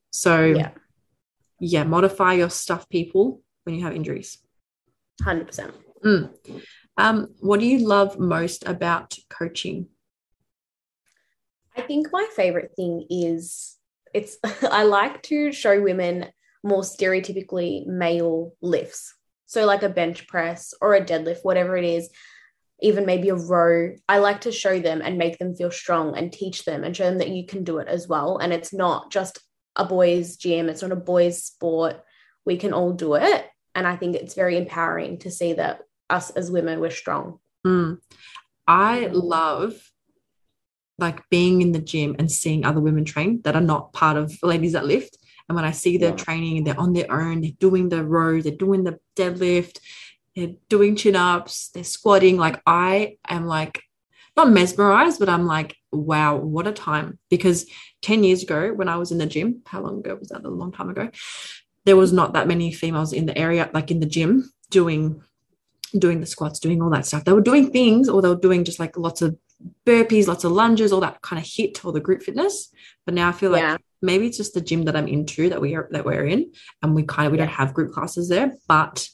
So 0.09 0.45
Yeah, 0.45 0.71
yeah, 1.59 1.83
modify 1.83 2.33
your 2.33 2.49
stuff, 2.49 2.87
people, 2.87 3.41
when 3.65 3.75
you 3.75 3.83
have 3.83 3.93
injuries. 3.93 4.37
hundred 5.21 5.47
percent. 5.47 5.73
Mm. 6.05 6.29
Um, 6.97 7.17
what 7.39 7.59
do 7.59 7.65
you 7.65 7.79
love 7.79 8.17
most 8.19 8.65
about 8.65 9.17
coaching? 9.29 9.87
I 11.75 11.81
think 11.81 12.07
my 12.11 12.25
favorite 12.35 12.71
thing 12.77 13.05
is 13.09 13.77
it's 14.13 14.37
I 14.79 14.83
like 14.83 15.21
to 15.23 15.51
show 15.51 15.81
women 15.81 16.27
more 16.63 16.83
stereotypically 16.83 17.85
male 17.85 18.53
lifts. 18.61 19.13
So 19.53 19.67
like 19.67 19.83
a 19.83 19.89
bench 19.89 20.27
press 20.27 20.73
or 20.81 20.95
a 20.95 21.05
deadlift, 21.05 21.43
whatever 21.43 21.77
it 21.77 21.85
is, 21.85 22.09
even 22.81 23.05
maybe 23.05 23.29
a 23.29 23.35
row. 23.35 23.93
I 24.09 24.17
like 24.17 24.41
to 24.41 24.51
show 24.51 24.79
them 24.79 24.99
and 25.03 25.19
make 25.19 25.37
them 25.37 25.55
feel 25.55 25.69
strong 25.69 26.17
and 26.17 26.33
teach 26.33 26.65
them 26.65 26.83
and 26.83 26.97
show 26.97 27.03
them 27.03 27.19
that 27.19 27.29
you 27.29 27.45
can 27.45 27.63
do 27.63 27.77
it 27.77 27.87
as 27.87 28.07
well. 28.07 28.39
And 28.39 28.51
it's 28.51 28.73
not 28.73 29.11
just 29.11 29.37
a 29.75 29.85
boys' 29.85 30.37
gym, 30.37 30.69
it's 30.69 30.81
not 30.81 30.91
a 30.91 30.95
boys' 30.95 31.43
sport. 31.43 31.97
We 32.45 32.57
can 32.57 32.73
all 32.73 32.93
do 32.93 33.13
it. 33.13 33.45
And 33.75 33.85
I 33.85 33.95
think 33.95 34.15
it's 34.15 34.33
very 34.33 34.57
empowering 34.57 35.19
to 35.19 35.29
see 35.29 35.53
that 35.53 35.81
us 36.09 36.31
as 36.31 36.49
women, 36.49 36.79
we're 36.79 36.89
strong. 36.89 37.37
Mm. 37.65 37.99
I 38.67 39.07
love 39.11 39.75
like 40.97 41.29
being 41.29 41.61
in 41.61 41.73
the 41.73 41.79
gym 41.79 42.15
and 42.17 42.31
seeing 42.31 42.65
other 42.65 42.81
women 42.81 43.05
train 43.05 43.41
that 43.43 43.55
are 43.55 43.61
not 43.61 43.93
part 43.93 44.17
of 44.17 44.35
ladies 44.41 44.73
that 44.73 44.85
lift. 44.85 45.15
And 45.49 45.55
when 45.55 45.65
I 45.65 45.71
see 45.71 45.97
their 45.97 46.11
Yeah. 46.11 46.15
training, 46.15 46.63
they're 46.63 46.79
on 46.79 46.93
their 46.93 47.11
own, 47.11 47.41
they're 47.41 47.51
doing 47.59 47.89
the 47.89 48.03
row, 48.03 48.41
they're 48.41 48.55
doing 48.55 48.83
the 48.83 48.99
deadlift, 49.15 49.79
they're 50.35 50.55
doing 50.69 50.95
chin 50.95 51.15
ups, 51.15 51.69
they're 51.69 51.83
squatting. 51.83 52.37
Like 52.37 52.61
I 52.65 53.17
am 53.27 53.45
like 53.45 53.81
not 54.35 54.49
mesmerized, 54.49 55.19
but 55.19 55.29
I'm 55.29 55.45
like, 55.45 55.75
wow, 55.91 56.35
what 56.37 56.67
a 56.67 56.71
time. 56.71 57.19
Because 57.29 57.65
10 58.01 58.23
years 58.23 58.43
ago, 58.43 58.73
when 58.73 58.89
I 58.89 58.97
was 58.97 59.11
in 59.11 59.17
the 59.19 59.25
gym, 59.27 59.61
how 59.65 59.81
long 59.81 59.99
ago 59.99 60.15
was 60.15 60.29
that? 60.29 60.43
A 60.45 60.49
long 60.49 60.71
time 60.71 60.89
ago. 60.89 61.09
There 61.85 61.97
was 61.97 62.13
not 62.13 62.33
that 62.33 62.47
many 62.47 62.71
females 62.71 63.13
in 63.13 63.25
the 63.25 63.37
area, 63.37 63.69
like 63.73 63.91
in 63.91 63.99
the 63.99 64.05
gym, 64.05 64.51
doing 64.69 65.21
doing 65.97 66.19
the 66.19 66.25
squats, 66.25 66.59
doing 66.59 66.81
all 66.81 66.89
that 66.89 67.05
stuff. 67.05 67.23
They 67.23 67.33
were 67.33 67.41
doing 67.41 67.71
things 67.71 68.09
or 68.09 68.21
they 68.21 68.29
were 68.29 68.35
doing 68.35 68.63
just 68.63 68.79
like 68.79 68.97
lots 68.97 69.21
of 69.21 69.37
burpees, 69.85 70.27
lots 70.27 70.43
of 70.43 70.51
lunges, 70.51 70.91
all 70.91 71.01
that 71.01 71.21
kind 71.21 71.39
of 71.39 71.45
HIIT, 71.45 71.85
all 71.85 71.91
the 71.91 71.99
group 71.99 72.23
fitness. 72.23 72.69
But 73.05 73.13
now 73.13 73.29
I 73.29 73.31
feel 73.31 73.51
like 73.51 73.61
Yeah. 73.61 73.77
Maybe 74.03 74.27
it's 74.27 74.37
just 74.37 74.53
the 74.53 74.61
gym 74.61 74.83
that 74.83 74.95
I'm 74.95 75.07
into 75.07 75.49
that 75.49 75.61
we 75.61 75.75
are 75.75 75.87
that 75.91 76.05
we're 76.05 76.25
in, 76.25 76.51
and 76.83 76.93
we 76.93 77.03
kind 77.03 77.25
of 77.25 77.31
we 77.31 77.37
don't 77.37 77.47
have 77.47 77.73
group 77.73 77.93
classes 77.93 78.29
there, 78.29 78.51
but 78.67 79.07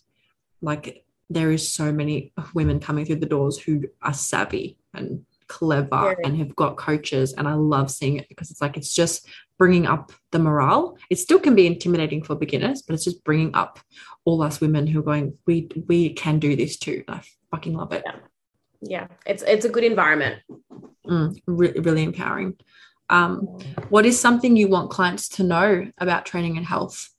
like 0.61 1.05
there 1.29 1.51
is 1.51 1.71
so 1.71 1.91
many 1.91 2.33
women 2.53 2.79
coming 2.79 3.05
through 3.05 3.17
the 3.17 3.25
doors 3.25 3.57
who 3.57 3.83
are 4.01 4.13
savvy 4.13 4.77
and 4.93 5.25
clever 5.47 5.87
Very. 5.89 6.23
and 6.23 6.37
have 6.37 6.55
got 6.55 6.77
coaches 6.77 7.33
and 7.33 7.47
I 7.47 7.53
love 7.53 7.89
seeing 7.89 8.17
it 8.17 8.29
because 8.29 8.51
it's 8.51 8.61
like 8.61 8.77
it's 8.77 8.93
just 8.93 9.27
bringing 9.57 9.85
up 9.85 10.11
the 10.31 10.39
morale. 10.39 10.97
It 11.09 11.17
still 11.17 11.39
can 11.39 11.55
be 11.55 11.67
intimidating 11.67 12.23
for 12.23 12.35
beginners, 12.35 12.81
but 12.81 12.93
it's 12.93 13.03
just 13.03 13.23
bringing 13.23 13.53
up 13.55 13.79
all 14.25 14.41
us 14.41 14.61
women 14.61 14.87
who 14.87 14.99
are 14.99 15.03
going 15.03 15.37
we 15.45 15.69
we 15.87 16.13
can 16.13 16.39
do 16.39 16.55
this 16.55 16.77
too. 16.77 17.03
I 17.07 17.21
fucking 17.51 17.75
love 17.75 17.93
it. 17.93 18.03
Yeah. 18.81 19.07
It's 19.25 19.43
it's 19.43 19.65
a 19.65 19.69
good 19.69 19.83
environment. 19.83 20.41
Mm, 21.05 21.37
re- 21.47 21.79
really 21.79 22.03
empowering. 22.03 22.55
Um, 23.09 23.41
what 23.89 24.05
is 24.05 24.19
something 24.19 24.55
you 24.55 24.67
want 24.67 24.91
clients 24.91 25.29
to 25.29 25.43
know 25.43 25.91
about 25.97 26.25
training 26.25 26.57
and 26.57 26.65
health? 26.65 27.09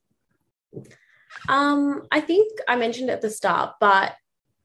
Um, 1.49 2.07
I 2.13 2.21
think 2.21 2.59
I 2.69 2.77
mentioned 2.77 3.11
at 3.11 3.21
the 3.21 3.31
start, 3.31 3.75
but 3.81 4.15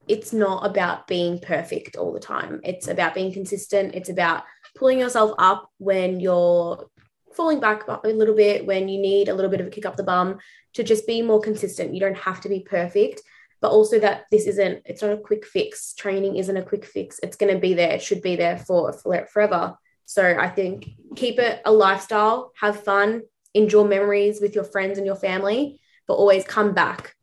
it's 0.08 0.34
not 0.34 0.66
about 0.66 1.08
being 1.08 1.40
perfect 1.40 1.96
all 1.96 2.14
the 2.14 2.20
time. 2.20 2.62
It's 2.64 2.88
about 2.88 3.16
being 3.16 3.34
consistent. 3.34 3.96
It's 3.96 4.10
about 4.10 4.44
pulling 4.76 5.00
yourself 5.00 5.34
up 5.40 5.72
when 5.80 6.20
you're 6.20 6.88
falling 7.34 7.60
back 7.60 7.88
a 7.88 8.08
little 8.08 8.36
bit, 8.36 8.66
when 8.66 8.88
you 8.88 9.00
need 9.02 9.30
a 9.30 9.34
little 9.34 9.52
bit 9.52 9.62
of 9.62 9.68
a 9.68 9.70
kick 9.70 9.86
up 9.86 9.98
the 9.98 10.04
bum, 10.04 10.38
to 10.74 10.84
just 10.84 11.08
be 11.08 11.22
more 11.22 11.42
consistent. 11.42 11.94
You 11.94 12.00
don't 12.00 12.18
have 12.18 12.40
to 12.42 12.50
be 12.50 12.60
perfect, 12.60 13.22
but 13.62 13.72
also 13.72 14.00
that 14.00 14.26
this 14.32 14.46
isn't, 14.46 14.84
it's 14.86 15.02
not 15.02 15.12
a 15.12 15.18
quick 15.18 15.46
fix. 15.46 15.94
Training 15.96 16.36
isn't 16.36 16.56
a 16.56 16.64
quick 16.64 16.86
fix. 16.86 17.20
It's 17.24 17.36
going 17.36 17.54
to 17.54 17.60
be 17.60 17.74
there. 17.74 17.92
It 17.92 18.04
should 18.04 18.22
be 18.22 18.36
there 18.36 18.58
for, 18.58 18.94
for 18.94 19.26
forever. 19.26 19.76
So 20.06 20.38
I 20.40 20.50
think 20.50 20.90
keep 21.16 21.40
it 21.40 21.62
a 21.66 21.72
lifestyle, 21.72 22.52
have 22.60 22.84
fun, 22.84 23.24
enjoy 23.54 23.84
memories 23.86 24.40
with 24.42 24.56
your 24.56 24.64
friends 24.64 24.98
and 24.98 25.06
your 25.06 25.16
family, 25.16 25.80
but 26.08 26.16
always 26.16 26.44
come 26.44 26.74
back, 26.74 27.16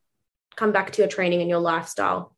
come 0.57 0.73
back 0.73 0.93
to 0.93 1.03
your 1.03 1.09
training 1.09 1.41
and 1.41 1.51
your 1.51 1.61
lifestyle. 1.61 2.37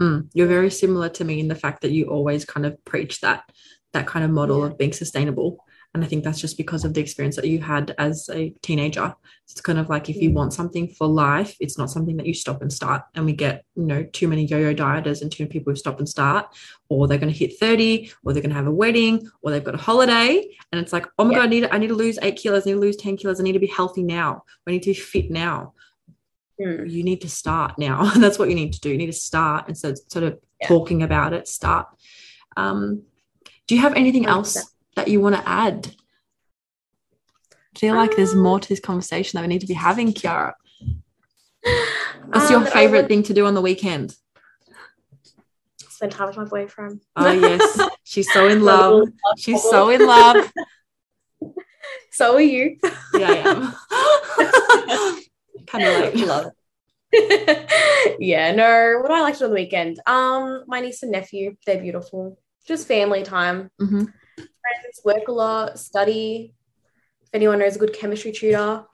Mm, 0.00 0.30
you're 0.32 0.46
very 0.46 0.70
similar 0.70 1.10
to 1.10 1.24
me 1.24 1.40
in 1.40 1.48
the 1.48 1.54
fact 1.54 1.82
that 1.82 1.90
you 1.90 2.06
always 2.06 2.44
kind 2.44 2.64
of 2.64 2.82
preach 2.84 3.20
that 3.20 3.44
that 3.92 4.06
kind 4.06 4.24
of 4.24 4.30
model 4.30 4.60
Yeah. 4.60 4.66
of 4.66 4.78
being 4.78 4.92
sustainable. 4.92 5.64
And 5.92 6.04
I 6.04 6.06
think 6.06 6.22
that's 6.22 6.40
just 6.40 6.56
because 6.56 6.84
of 6.84 6.94
the 6.94 7.00
experience 7.00 7.34
that 7.34 7.48
you 7.48 7.60
had 7.60 7.96
as 7.98 8.28
a 8.32 8.50
teenager. 8.62 9.12
It's 9.48 9.60
kind 9.60 9.78
of 9.78 9.88
like 9.88 10.08
if 10.08 10.16
you 10.16 10.30
want 10.30 10.52
something 10.52 10.86
for 10.88 11.08
life, 11.08 11.56
it's 11.58 11.76
not 11.76 11.90
something 11.90 12.16
that 12.18 12.26
you 12.26 12.34
stop 12.34 12.62
and 12.62 12.72
start. 12.72 13.02
And 13.16 13.24
we 13.24 13.32
get, 13.32 13.64
you 13.74 13.84
know, 13.86 14.04
too 14.04 14.28
many 14.28 14.44
yo-yo 14.44 14.72
dieters 14.72 15.20
and 15.20 15.32
too 15.32 15.42
many 15.42 15.50
people 15.50 15.72
who 15.72 15.76
stop 15.76 15.98
and 15.98 16.08
start, 16.08 16.46
or 16.88 17.08
they're 17.08 17.18
going 17.18 17.32
to 17.32 17.36
hit 17.38 17.58
30, 17.58 18.12
or 18.24 18.32
they're 18.32 18.42
going 18.42 18.50
to 18.50 18.56
have 18.56 18.68
a 18.68 18.72
wedding, 18.72 19.28
or 19.42 19.50
they've 19.50 19.64
got 19.64 19.74
a 19.74 19.78
holiday. 19.78 20.48
And 20.70 20.80
it's 20.80 20.92
like, 20.92 21.06
oh 21.18 21.24
my 21.24 21.32
Yeah. 21.32 21.38
God, 21.38 21.44
I 21.44 21.48
need, 21.48 21.68
I 21.72 21.78
need 21.78 21.88
to 21.88 21.94
lose 21.94 22.20
eight 22.22 22.36
kilos, 22.36 22.66
I 22.66 22.70
need 22.70 22.74
to 22.74 22.80
lose 22.80 22.96
10 22.96 23.16
kilos, 23.16 23.40
I 23.40 23.42
need 23.42 23.52
to 23.54 23.58
be 23.58 23.66
healthy 23.66 24.04
now. 24.04 24.44
I 24.68 24.70
need 24.70 24.84
to 24.84 24.90
be 24.90 24.94
fit 24.94 25.30
now. 25.30 25.74
Mm. 26.60 26.90
you 26.90 27.02
need 27.02 27.22
to 27.22 27.28
start 27.28 27.78
now. 27.78 28.04
That's 28.16 28.38
what 28.38 28.50
you 28.50 28.54
need 28.54 28.74
to 28.74 28.80
do. 28.80 28.90
You 28.90 28.98
need 28.98 29.06
to 29.06 29.12
start 29.14 29.68
instead 29.68 29.92
of 29.92 30.00
sort 30.08 30.24
of 30.24 30.38
Yeah. 30.60 30.68
talking 30.68 31.02
about 31.02 31.32
it. 31.32 31.48
Start. 31.48 31.88
Um, 32.56 33.04
do 33.66 33.74
you 33.74 33.80
have 33.80 33.94
anything 33.94 34.26
else 34.26 34.56
100%. 34.58 34.64
That 34.96 35.08
you 35.08 35.20
want 35.20 35.36
to 35.36 35.48
add? 35.48 35.94
I 37.74 37.78
feel 37.78 37.94
like 37.94 38.16
there's 38.16 38.34
more 38.34 38.58
to 38.60 38.68
this 38.68 38.80
conversation 38.80 39.36
that 39.36 39.42
we 39.42 39.48
need 39.48 39.60
to 39.60 39.66
be 39.66 39.74
having, 39.74 40.12
Kiara. 40.12 40.54
What's 42.26 42.50
your 42.50 42.60
Um, 42.60 42.66
favorite 42.66 43.02
would 43.02 43.08
thing 43.08 43.22
to 43.24 43.34
do 43.34 43.46
on 43.46 43.54
the 43.54 43.60
weekend? 43.60 44.14
Spend 45.88 46.12
time 46.12 46.28
with 46.28 46.36
my 46.36 46.44
boyfriend. 46.44 47.00
Oh 47.16 47.30
yes, 47.32 47.78
she's 48.04 48.32
so 48.32 48.46
in 48.48 48.62
love. 48.64 49.08
She's 49.36 49.62
so 49.62 49.88
in 49.90 50.06
love. 50.06 50.50
So 52.12 52.34
are 52.34 52.40
you. 52.40 52.76
Yeah, 53.14 53.30
I 53.30 53.36
am. 53.36 53.74
kind 55.66 55.84
of 55.84 55.94
like 56.00 56.14
Love 56.16 56.46
it. 57.12 58.16
yeah, 58.20 58.52
no, 58.52 58.98
what 59.00 59.08
do 59.08 59.14
I 59.14 59.20
like 59.20 59.34
to 59.34 59.38
do 59.40 59.44
on 59.46 59.50
the 59.52 59.54
weekend? 59.54 60.00
Um, 60.06 60.64
my 60.66 60.80
niece 60.80 61.02
and 61.02 61.12
nephew, 61.12 61.56
they're 61.64 61.80
beautiful. 61.80 62.36
Just 62.66 62.86
family 62.88 63.22
time. 63.22 63.70
Mhm. 63.80 64.12
Friends, 64.62 65.00
work 65.04 65.28
a 65.28 65.32
lot, 65.32 65.78
study. 65.78 66.54
If 67.22 67.28
anyone 67.32 67.58
knows 67.58 67.76
a 67.76 67.78
good 67.78 67.92
chemistry 67.94 68.32
tutor. 68.32 68.84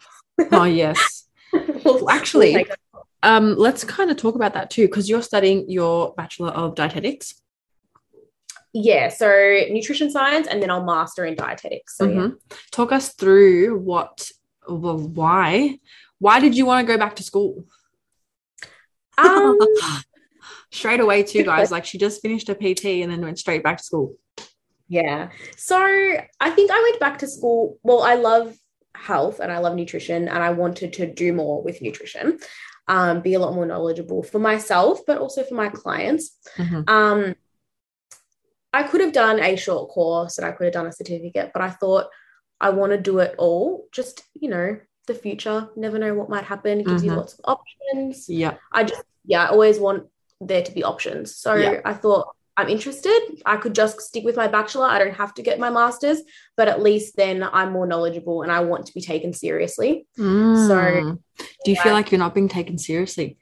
Oh 0.53 0.65
yes. 0.65 1.29
we'll- 1.85 2.09
actually- 2.11 2.55
we'll 2.55 2.65
take 2.65 2.71
it. 2.73 2.79
Um, 3.23 3.57
let's 3.57 3.83
kind 3.83 4.11
of 4.11 4.17
talk 4.17 4.37
about 4.37 4.55
that 4.55 4.71
too, 4.71 4.87
because 4.87 5.09
you're 5.09 5.23
studying 5.23 5.69
your 5.69 6.15
Bachelor 6.17 6.51
of 6.51 6.75
Dietetics. 6.77 7.35
yeah, 8.73 9.09
so 9.09 9.27
nutrition 9.71 10.11
science 10.11 10.47
and 10.47 10.63
then 10.63 10.71
I'll 10.71 10.85
master 10.85 11.25
in 11.25 11.35
dietetics. 11.35 11.97
So 11.97 12.05
yeah. 12.05 12.15
Mhm. 12.21 12.37
Talk 12.71 12.93
us 12.93 13.15
through 13.15 13.79
what, 13.79 14.31
well, 14.69 14.99
why, 14.99 15.79
why 16.21 16.39
did 16.41 16.57
you 16.57 16.67
want 16.67 16.87
to 16.87 16.93
go 16.93 16.99
back 16.99 17.17
to 17.17 17.23
school? 17.25 17.65
Um, 19.19 19.59
straight 20.71 21.01
away, 21.01 21.23
too, 21.23 21.43
guys. 21.53 21.71
Like 21.73 21.85
she 21.87 21.99
just 21.99 22.21
finished 22.23 22.49
a 22.51 22.55
PT 22.55 22.85
and 23.03 23.11
then 23.11 23.23
went 23.23 23.39
straight 23.39 23.63
back 23.65 23.79
to 23.79 23.83
school. 23.85 24.15
Yeah. 24.89 25.31
So 25.57 25.77
I 25.79 26.51
think 26.51 26.71
I 26.71 26.81
went 26.83 27.01
back 27.01 27.19
to 27.19 27.27
school. 27.29 27.79
Well, 27.83 28.03
I 28.03 28.15
love 28.15 28.57
health 28.95 29.41
and 29.41 29.53
I 29.53 29.59
love 29.59 29.75
nutrition, 29.75 30.29
and 30.29 30.43
I 30.43 30.51
wanted 30.51 30.93
to 30.95 31.07
do 31.13 31.33
more 31.33 31.63
with 31.63 31.83
nutrition, 31.83 32.39
um, 32.89 33.21
be 33.21 33.35
a 33.35 33.39
lot 33.39 33.55
more 33.55 33.67
knowledgeable 33.67 34.23
for 34.23 34.39
myself, 34.39 35.01
but 35.07 35.19
also 35.19 35.43
for 35.45 35.55
my 35.55 35.69
clients. 35.69 36.37
Mhm. 36.57 36.89
Um, 36.89 37.35
I 38.73 38.83
could 38.85 39.01
have 39.01 39.13
done 39.13 39.41
a 39.41 39.57
short 39.57 39.89
course 39.91 40.39
and 40.39 40.47
I 40.47 40.53
could 40.53 40.65
have 40.65 40.75
done 40.75 40.87
a 40.87 40.93
certificate, 40.93 41.51
but 41.55 41.63
I 41.63 41.71
thought 41.71 42.07
I 42.61 42.71
want 42.71 42.93
to 42.93 42.99
do 42.99 43.19
it 43.21 43.35
all. 43.39 43.87
Just, 43.93 44.23
you 44.35 44.49
know, 44.51 44.79
the 45.07 45.15
future, 45.15 45.69
never 45.77 45.99
know 45.99 46.15
what 46.15 46.29
might 46.29 46.45
happen. 46.45 46.81
It 46.81 46.87
gives 46.87 47.03
Mhm. 47.03 47.07
you 47.07 47.15
lots 47.15 47.35
of 47.35 47.41
options. 47.45 48.29
Yeah. 48.29 48.57
I 48.73 48.85
just, 48.85 49.03
yeah, 49.25 49.45
I 49.45 49.49
always 49.49 49.79
want 49.79 50.09
there 50.41 50.63
to 50.63 50.73
be 50.73 50.85
options. 50.85 51.35
So 51.37 51.55
Yeah. 51.55 51.81
I 51.85 51.95
thought 51.95 52.36
I'm 52.57 52.69
interested. 52.69 53.21
I 53.45 53.59
could 53.59 53.75
just 53.75 54.01
stick 54.01 54.25
with 54.25 54.37
my 54.37 54.49
bachelor. 54.49 54.87
I 54.87 54.99
don't 54.99 55.15
have 55.15 55.35
to 55.35 55.43
get 55.43 55.59
my 55.59 55.71
master's, 55.71 56.23
but 56.57 56.69
at 56.69 56.83
least 56.83 57.17
then 57.17 57.43
I'm 57.43 57.73
more 57.73 57.87
knowledgeable 57.87 58.43
and 58.43 58.51
I 58.51 58.61
want 58.61 58.87
to 58.87 58.95
be 58.95 59.01
taken 59.01 59.33
seriously. 59.33 60.07
Mm. 60.19 61.19
do 61.65 61.71
you 61.71 61.77
feel 61.77 61.93
like 61.93 62.11
you're 62.11 62.19
not 62.19 62.35
being 62.35 62.49
taken 62.49 62.79
seriously? 62.79 63.39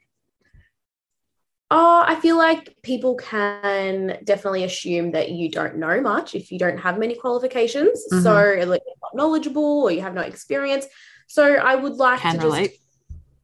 Oh, 1.71 2.03
I 2.05 2.15
feel 2.15 2.37
like 2.37 2.75
people 2.83 3.15
can 3.15 4.19
definitely 4.23 4.65
assume 4.65 5.11
that 5.11 5.31
you 5.31 5.49
don't 5.49 5.77
know 5.77 5.99
much 5.99 6.35
if 6.35 6.51
you 6.51 6.59
don't 6.59 6.77
have 6.77 6.99
many 6.99 7.15
qualifications. 7.15 8.05
Mhm. 8.11 8.21
So 8.21 8.69
like, 8.69 8.81
you're 8.85 8.95
not 9.01 9.15
knowledgeable 9.15 9.81
or 9.83 9.91
you 9.91 10.01
have 10.01 10.13
no 10.13 10.21
experience. 10.21 10.85
So 11.27 11.55
I 11.55 11.75
would 11.75 11.93
like 11.93 12.19
Can 12.19 12.37
to 12.37 12.45
relate. 12.45 12.71
just 12.71 12.81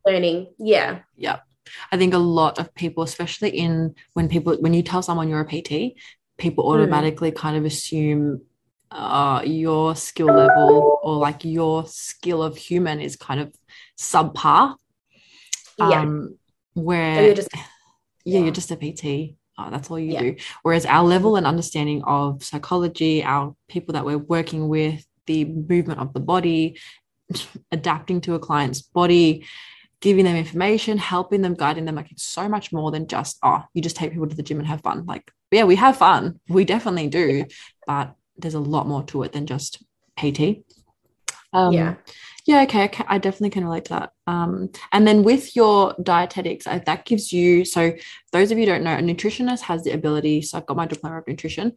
learning. 0.06 0.54
Yeah. 0.60 1.00
Yeah. 1.16 1.40
I 1.92 1.98
think 1.98 2.14
a 2.14 2.18
lot 2.18 2.60
of 2.60 2.74
people, 2.76 3.04
especially 3.04 3.50
in 3.50 3.96
when 4.14 4.28
people, 4.30 4.56
when 4.60 4.74
you 4.74 4.84
tell 4.84 5.02
someone 5.02 5.30
you're 5.30 5.42
a 5.42 5.46
PT, 5.46 5.96
people 6.38 6.64
Mm. 6.66 6.74
automatically 6.74 7.32
kind 7.32 7.58
of 7.58 7.66
assume 7.66 8.42
uh, 8.92 9.42
your 9.46 9.96
skill 9.96 10.28
level 10.28 11.00
or 11.02 11.16
like 11.16 11.46
your 11.46 11.86
skill 11.88 12.44
of 12.44 12.58
human 12.58 13.00
is 13.00 13.16
kind 13.16 13.40
of 13.40 13.54
subpar. 13.98 14.76
Yeah. 15.78 16.02
Um, 16.02 16.38
So 16.76 16.82
where 16.84 17.26
you're 17.26 17.36
just 17.36 17.50
yeah, 17.54 17.64
yeah. 18.26 18.40
you're 18.40 18.52
just 18.52 18.72
a 18.72 18.76
PT. 18.76 19.36
Oh, 19.58 19.70
that's 19.70 19.90
all 19.92 20.00
you 20.00 20.14
Yeah. 20.14 20.22
do. 20.22 20.36
Whereas 20.64 20.86
our 20.86 21.04
level 21.08 21.36
and 21.36 21.46
understanding 21.46 22.04
of 22.04 22.44
psychology, 22.44 23.24
our 23.24 23.56
people 23.70 23.94
that 23.94 24.06
we're 24.06 24.18
working 24.18 24.68
with, 24.68 25.06
the 25.28 25.46
movement 25.46 26.00
of 26.00 26.14
the 26.14 26.20
body, 26.20 26.78
adapting 27.72 28.22
to 28.22 28.34
a 28.36 28.40
client's 28.40 28.82
body, 28.82 29.46
giving 30.02 30.26
them 30.26 30.36
information, 30.36 30.98
helping 30.98 31.42
them, 31.42 31.54
guiding 31.54 31.86
them, 31.86 31.96
like 31.96 32.12
it's 32.12 32.24
so 32.24 32.50
much 32.50 32.74
more 32.74 32.92
than 32.92 33.08
just, 33.08 33.38
oh, 33.44 33.64
you 33.74 33.82
just 33.82 33.96
take 33.96 34.12
people 34.12 34.28
to 34.28 34.36
the 34.36 34.44
gym 34.44 34.60
and 34.60 34.68
have 34.68 34.82
fun. 34.82 35.06
Like, 35.06 35.32
yeah, 35.52 35.64
we 35.64 35.76
have 35.76 35.98
fun. 35.98 36.40
We 36.50 36.66
definitely 36.66 37.08
do. 37.08 37.46
But 37.86 38.16
there's 38.38 38.56
a 38.56 38.60
lot 38.60 38.88
more 38.88 39.04
to 39.04 39.24
it 39.24 39.32
than 39.32 39.46
just 39.46 39.84
PT. 40.18 40.64
Um, 41.54 41.74
yeah. 41.74 41.96
yeah, 42.46 42.62
okay, 42.62 42.86
okay, 42.86 43.04
I 43.08 43.18
definitely 43.18 43.50
can 43.50 43.66
relate 43.66 43.86
to 43.86 43.94
that. 43.94 44.12
Um, 44.26 44.70
and 44.92 45.06
then 45.06 45.24
with 45.24 45.56
your 45.56 45.94
dietetics, 46.02 46.66
uh, 46.66 46.80
that 46.86 47.06
gives 47.06 47.34
you 47.34 47.66
so 47.66 47.92
those 48.32 48.52
of 48.52 48.58
you 48.58 48.66
who 48.66 48.72
don't 48.72 48.84
know, 48.84 48.96
a 48.96 49.02
nutritionist 49.02 49.62
has 49.62 49.84
the 49.84 49.92
ability. 49.92 50.42
So 50.42 50.58
I've 50.58 50.66
got 50.66 50.78
my 50.78 50.86
diploma 50.86 51.20
of 51.20 51.28
nutrition, 51.28 51.74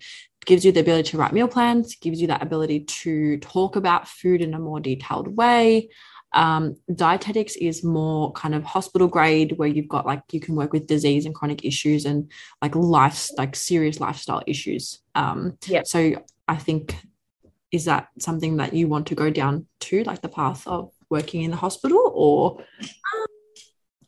gives 0.46 0.64
you 0.64 0.72
the 0.72 0.80
ability 0.80 1.10
to 1.10 1.18
write 1.18 1.32
meal 1.32 1.48
plans, 1.48 1.96
gives 1.96 2.20
you 2.20 2.28
that 2.28 2.42
ability 2.42 2.80
to 2.80 3.38
talk 3.38 3.76
about 3.76 4.08
food 4.08 4.40
in 4.40 4.54
a 4.54 4.58
more 4.58 4.80
detailed 4.80 5.28
way. 5.36 5.88
Um, 6.34 6.76
dietetics 6.94 7.56
is 7.56 7.84
more 7.84 8.32
kind 8.32 8.54
of 8.54 8.64
hospital 8.64 9.08
grade 9.08 9.52
where 9.56 9.68
you've 9.68 9.88
got 9.88 10.04
like 10.04 10.22
you 10.32 10.40
can 10.40 10.56
work 10.56 10.72
with 10.72 10.86
disease 10.86 11.26
and 11.26 11.34
chronic 11.34 11.64
issues 11.64 12.04
and 12.04 12.30
like 12.60 12.74
life 12.74 13.28
like 13.38 13.56
serious 13.56 14.00
lifestyle 14.00 14.42
issues. 14.46 15.00
Um, 15.14 15.56
Yeah. 15.66 15.82
So 15.84 16.22
I 16.48 16.56
think 16.56 16.96
is 17.70 17.86
that 17.86 18.08
something 18.18 18.58
that 18.58 18.72
you 18.74 18.88
want 18.88 19.06
to 19.08 19.14
go 19.14 19.30
down 19.30 19.66
to 19.80 20.04
like 20.04 20.22
the 20.22 20.28
path 20.28 20.66
of 20.66 20.92
working 21.10 21.42
in 21.42 21.50
the 21.50 21.56
hospital 21.56 22.12
or 22.14 22.64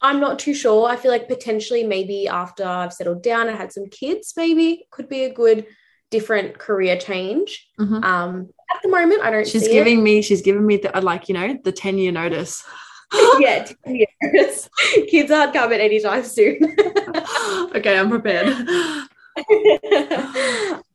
I'm 0.00 0.21
not 0.21 0.38
too 0.38 0.54
sure. 0.54 0.88
I 0.88 0.97
feel 0.97 1.11
like 1.11 1.28
potentially 1.28 1.83
maybe 1.83 2.28
after 2.28 2.64
I've 2.64 2.92
settled 2.92 3.23
down 3.23 3.49
and 3.49 3.56
had 3.56 3.73
some 3.73 3.88
kids, 3.88 4.35
maybe 4.37 4.87
could 4.90 5.09
be 5.09 5.25
a 5.25 5.33
good 5.33 5.66
different 6.11 6.59
career 6.59 6.97
change. 6.97 7.68
Mhm. 7.80 8.04
Um, 8.04 8.50
at 8.75 8.82
the 8.82 8.88
moment, 8.88 9.23
I 9.23 9.30
don't. 9.30 9.46
She's 9.46 9.68
giving 9.68 10.02
me, 10.02 10.23
she's 10.23 10.42
giving 10.42 10.66
me 10.66 10.78
the 10.78 11.00
like, 11.00 11.28
you 11.28 11.35
know, 11.35 11.58
the 11.62 11.73
10 11.73 11.99
year 11.99 12.12
notice. 12.12 12.64
yeah, 13.38 13.64
10 13.85 14.06
years. 14.23 14.68
Kids 15.08 15.30
aren't 15.30 15.52
coming 15.52 15.80
anytime 15.80 16.25
soon. 16.25 16.58
okay, 17.75 17.99
I'm 17.99 18.11
prepared. 18.11 18.49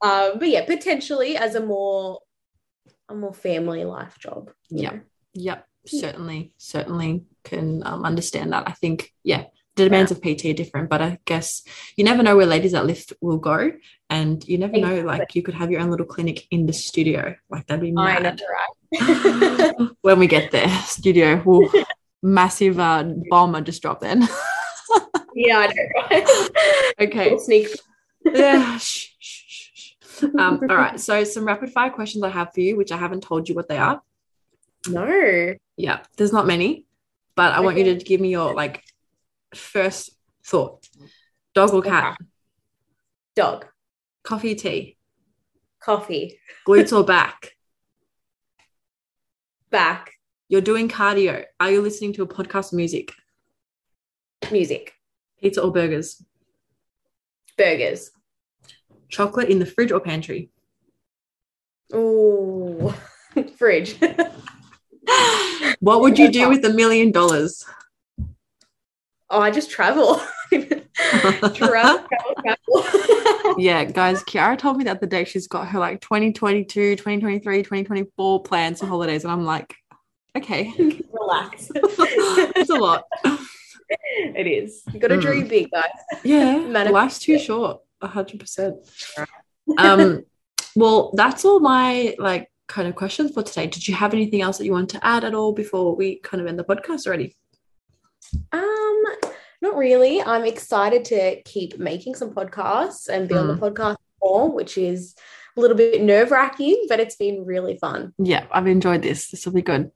um, 0.01 0.39
but 0.39 0.47
yeah, 0.47 0.65
potentially 0.65 1.37
as 1.37 1.55
a 1.55 1.61
more 1.61 2.19
a 3.09 3.15
more 3.15 3.33
family 3.33 3.85
life 3.85 4.17
job. 4.19 4.51
Yep. 4.69 4.93
know. 4.93 5.01
Yep, 5.33 5.67
certainly, 5.85 6.53
certainly 6.57 7.25
can 7.43 7.83
um, 7.85 8.03
understand 8.03 8.51
that. 8.53 8.67
I 8.67 8.71
think, 8.73 9.13
yeah, 9.23 9.45
the 9.81 9.89
demands 9.89 10.11
of 10.11 10.21
PT 10.21 10.45
are 10.45 10.53
different, 10.53 10.89
but 10.89 11.01
I 11.01 11.19
guess 11.25 11.63
you 11.95 12.03
never 12.03 12.23
know 12.23 12.35
where 12.35 12.45
ladies 12.45 12.73
that 12.73 12.85
lift 12.85 13.13
will 13.21 13.37
go, 13.37 13.71
and 14.09 14.47
you 14.47 14.57
never 14.57 14.77
know, 14.77 15.01
like 15.01 15.35
you 15.35 15.41
could 15.41 15.55
have 15.55 15.71
your 15.71 15.81
own 15.81 15.89
little 15.89 16.05
clinic 16.05 16.45
in 16.51 16.65
the 16.65 16.73
studio, 16.73 17.35
like 17.49 17.65
that'd 17.67 17.81
be 17.81 17.93
I 17.97 18.19
know, 18.19 18.35
right? 18.99 19.73
when 20.01 20.19
we 20.19 20.27
get 20.27 20.51
there, 20.51 20.69
studio, 20.83 21.41
will 21.43 21.69
massive 22.21 22.79
uh, 22.79 23.03
bomber 23.29 23.61
just 23.61 23.81
drop 23.81 23.99
then. 23.99 24.27
yeah, 25.33 25.57
I 25.59 25.67
know, 25.67 26.47
okay, 27.05 27.23
Little 27.23 27.39
sneak. 27.39 27.67
yeah. 28.25 28.77
shh, 28.77 29.09
shh, 29.19 29.69
shh. 29.73 30.23
Um, 30.37 30.61
all 30.69 30.77
right, 30.77 30.99
so 30.99 31.23
some 31.23 31.45
rapid 31.45 31.71
fire 31.71 31.89
questions 31.89 32.23
I 32.23 32.29
have 32.29 32.53
for 32.53 32.61
you, 32.61 32.77
which 32.77 32.91
I 32.91 32.97
haven't 32.97 33.23
told 33.23 33.49
you 33.49 33.55
what 33.55 33.67
they 33.67 33.77
are. 33.77 34.01
No. 34.87 35.55
Yeah, 35.77 35.99
there's 36.17 36.33
not 36.33 36.45
many, 36.45 36.85
but 37.35 37.53
I 37.53 37.61
want 37.61 37.77
you 37.77 37.85
to 37.85 37.95
give 37.95 38.21
me 38.21 38.29
your 38.29 38.53
like 38.53 38.83
first 39.53 40.11
thought. 40.45 40.87
Dog 41.53 41.73
or 41.73 41.81
cat? 41.81 42.17
Dog. 43.35 43.65
Coffee 44.23 44.53
or 44.53 44.55
tea? 44.55 44.97
Coffee. 45.79 46.39
Glutes 46.67 46.95
or 46.95 47.03
back? 47.15 47.55
Back. 49.69 50.13
You're 50.47 50.61
doing 50.61 50.89
cardio. 50.89 51.45
Are 51.59 51.71
you 51.71 51.81
listening 51.81 52.13
to 52.13 52.23
a 52.23 52.27
podcast 52.27 52.73
music? 52.73 53.13
Music. 54.51 54.93
Pizza 55.39 55.61
or 55.61 55.71
burgers? 55.71 56.23
Burgers. 57.57 58.11
Chocolate 59.09 59.49
in 59.49 59.59
the 59.59 59.65
fridge 59.65 59.91
or 59.91 59.99
pantry? 59.99 60.49
Ooh. 61.93 62.93
Fridge. 63.57 63.95
What 65.79 66.01
would 66.01 66.19
you 66.19 66.31
do 66.31 66.47
with 66.47 66.63
a 66.63 66.69
million 66.69 67.11
dollars? 67.11 67.65
Oh, 69.31 69.39
I 69.39 69.49
just 69.49 69.71
travel. 69.71 70.21
travel, 70.51 71.49
travel, 71.49 72.05
travel. 72.43 73.55
Yeah, 73.57 73.83
guys, 73.85 74.23
Kiara 74.23 74.57
told 74.57 74.77
me 74.77 74.83
the 74.83 74.91
other 74.91 75.07
day 75.07 75.23
she's 75.23 75.47
got 75.47 75.67
her 75.69 75.79
like 75.79 75.99
2022, 76.01 76.95
2023, 76.95 77.63
2024 77.63 78.43
plans 78.43 78.79
for 78.79 78.85
holidays. 78.85 79.23
And 79.23 79.31
I'm 79.31 79.45
like, 79.45 79.73
okay, 80.37 80.71
Relax. 81.11 81.69
it's 81.75 82.69
a 82.69 82.75
lot. 82.75 83.03
it 84.05 84.47
is. 84.47 84.83
You 84.93 84.99
got 84.99 85.09
to 85.09 85.15
Mm. 85.17 85.21
dream 85.21 85.47
big, 85.47 85.69
guys. 85.71 85.89
Yeah, 86.23 86.57
life's 86.91 87.19
too 87.19 87.39
short. 87.39 87.79
A 88.01 88.07
hundred 88.07 88.39
percent. 88.39 88.75
Um, 89.77 90.23
well, 90.75 91.11
that's 91.15 91.45
all 91.45 91.59
my 91.59 92.15
like 92.19 92.49
kind 92.67 92.87
of 92.87 92.95
questions 92.95 93.31
for 93.33 93.43
today. 93.43 93.67
Did 93.67 93.87
you 93.87 93.95
have 93.95 94.13
anything 94.13 94.41
else 94.41 94.57
that 94.57 94.65
you 94.65 94.71
want 94.71 94.89
to 94.91 95.05
add 95.05 95.23
at 95.23 95.35
all 95.35 95.53
before 95.53 95.95
we 95.95 96.19
kind 96.19 96.41
of 96.41 96.47
end 96.47 96.57
the 96.59 96.63
podcast 96.63 97.05
already? 97.07 97.35
Um, 98.51 99.03
not 99.61 99.75
really. 99.77 100.21
I'm 100.21 100.45
excited 100.45 101.05
to 101.05 101.41
keep 101.43 101.77
making 101.77 102.15
some 102.15 102.31
podcasts 102.33 103.07
and 103.09 103.27
be 103.27 103.35
on 103.35 103.47
the 103.47 103.55
podcast 103.55 103.97
more, 104.23 104.49
which 104.51 104.77
is 104.77 105.15
a 105.57 105.59
little 105.61 105.77
bit 105.77 106.01
nerve 106.01 106.31
wracking, 106.31 106.85
but 106.89 106.99
it's 106.99 107.15
been 107.15 107.45
really 107.45 107.77
fun. 107.77 108.13
Yeah, 108.17 108.45
I've 108.51 108.67
enjoyed 108.67 109.01
this. 109.01 109.29
This 109.29 109.45
will 109.45 109.53
be 109.53 109.61
good. 109.61 109.91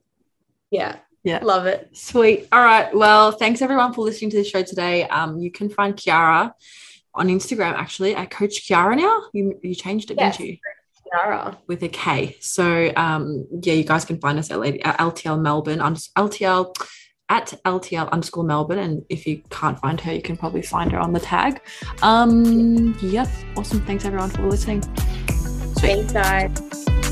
Yeah. 0.70 0.96
Yeah. 1.24 1.40
Love 1.42 1.66
it. 1.66 1.88
Sweet. 1.96 2.46
All 2.52 2.62
right. 2.62 2.94
Well, 2.94 3.32
thanks 3.32 3.60
everyone 3.60 3.92
for 3.92 4.02
listening 4.02 4.30
to 4.30 4.36
the 4.36 4.44
show 4.44 4.62
today. 4.62 5.08
Um, 5.08 5.38
you 5.40 5.50
can 5.50 5.68
find 5.68 5.96
Kiara 5.96 6.52
on 7.14 7.28
Instagram 7.28 7.72
actually 7.72 8.14
at 8.14 8.30
Coach 8.30 8.68
Kiara 8.68 8.96
now. 8.96 9.22
You 9.32 9.58
you 9.62 9.74
changed 9.74 10.10
it, 10.12 10.18
Yes. 10.20 10.36
didn't 10.36 10.50
you? 10.50 10.58
Kiara. 11.12 11.56
With 11.66 11.82
a 11.82 11.88
K. 11.88 12.36
So 12.40 12.92
um, 12.94 13.46
yeah, 13.62 13.72
you 13.74 13.82
guys 13.84 14.04
can 14.04 14.20
find 14.20 14.38
us 14.38 14.50
at, 14.52 14.60
at 14.60 14.98
LTL 14.98 15.40
Melbourne 15.40 15.80
on 15.80 15.96
LTL 15.96 16.74
at 17.28 17.52
LTL 17.64 18.10
underscore 18.10 18.44
Melbourne. 18.44 18.78
And 18.78 19.04
if 19.08 19.26
you 19.26 19.42
can't 19.50 19.78
find 19.78 20.00
her, 20.00 20.12
you 20.12 20.22
can 20.22 20.36
probably 20.36 20.62
find 20.62 20.92
her 20.92 20.98
on 20.98 21.12
the 21.12 21.20
tag. 21.20 21.60
Um, 22.02 22.96
yep. 23.00 23.28
Awesome. 23.56 23.80
Thanks 23.86 24.04
everyone 24.04 24.30
for 24.30 24.42
listening. 24.42 24.82
Sweet. 25.76 26.10
Thanks, 26.10 26.12
guys. 26.12 27.05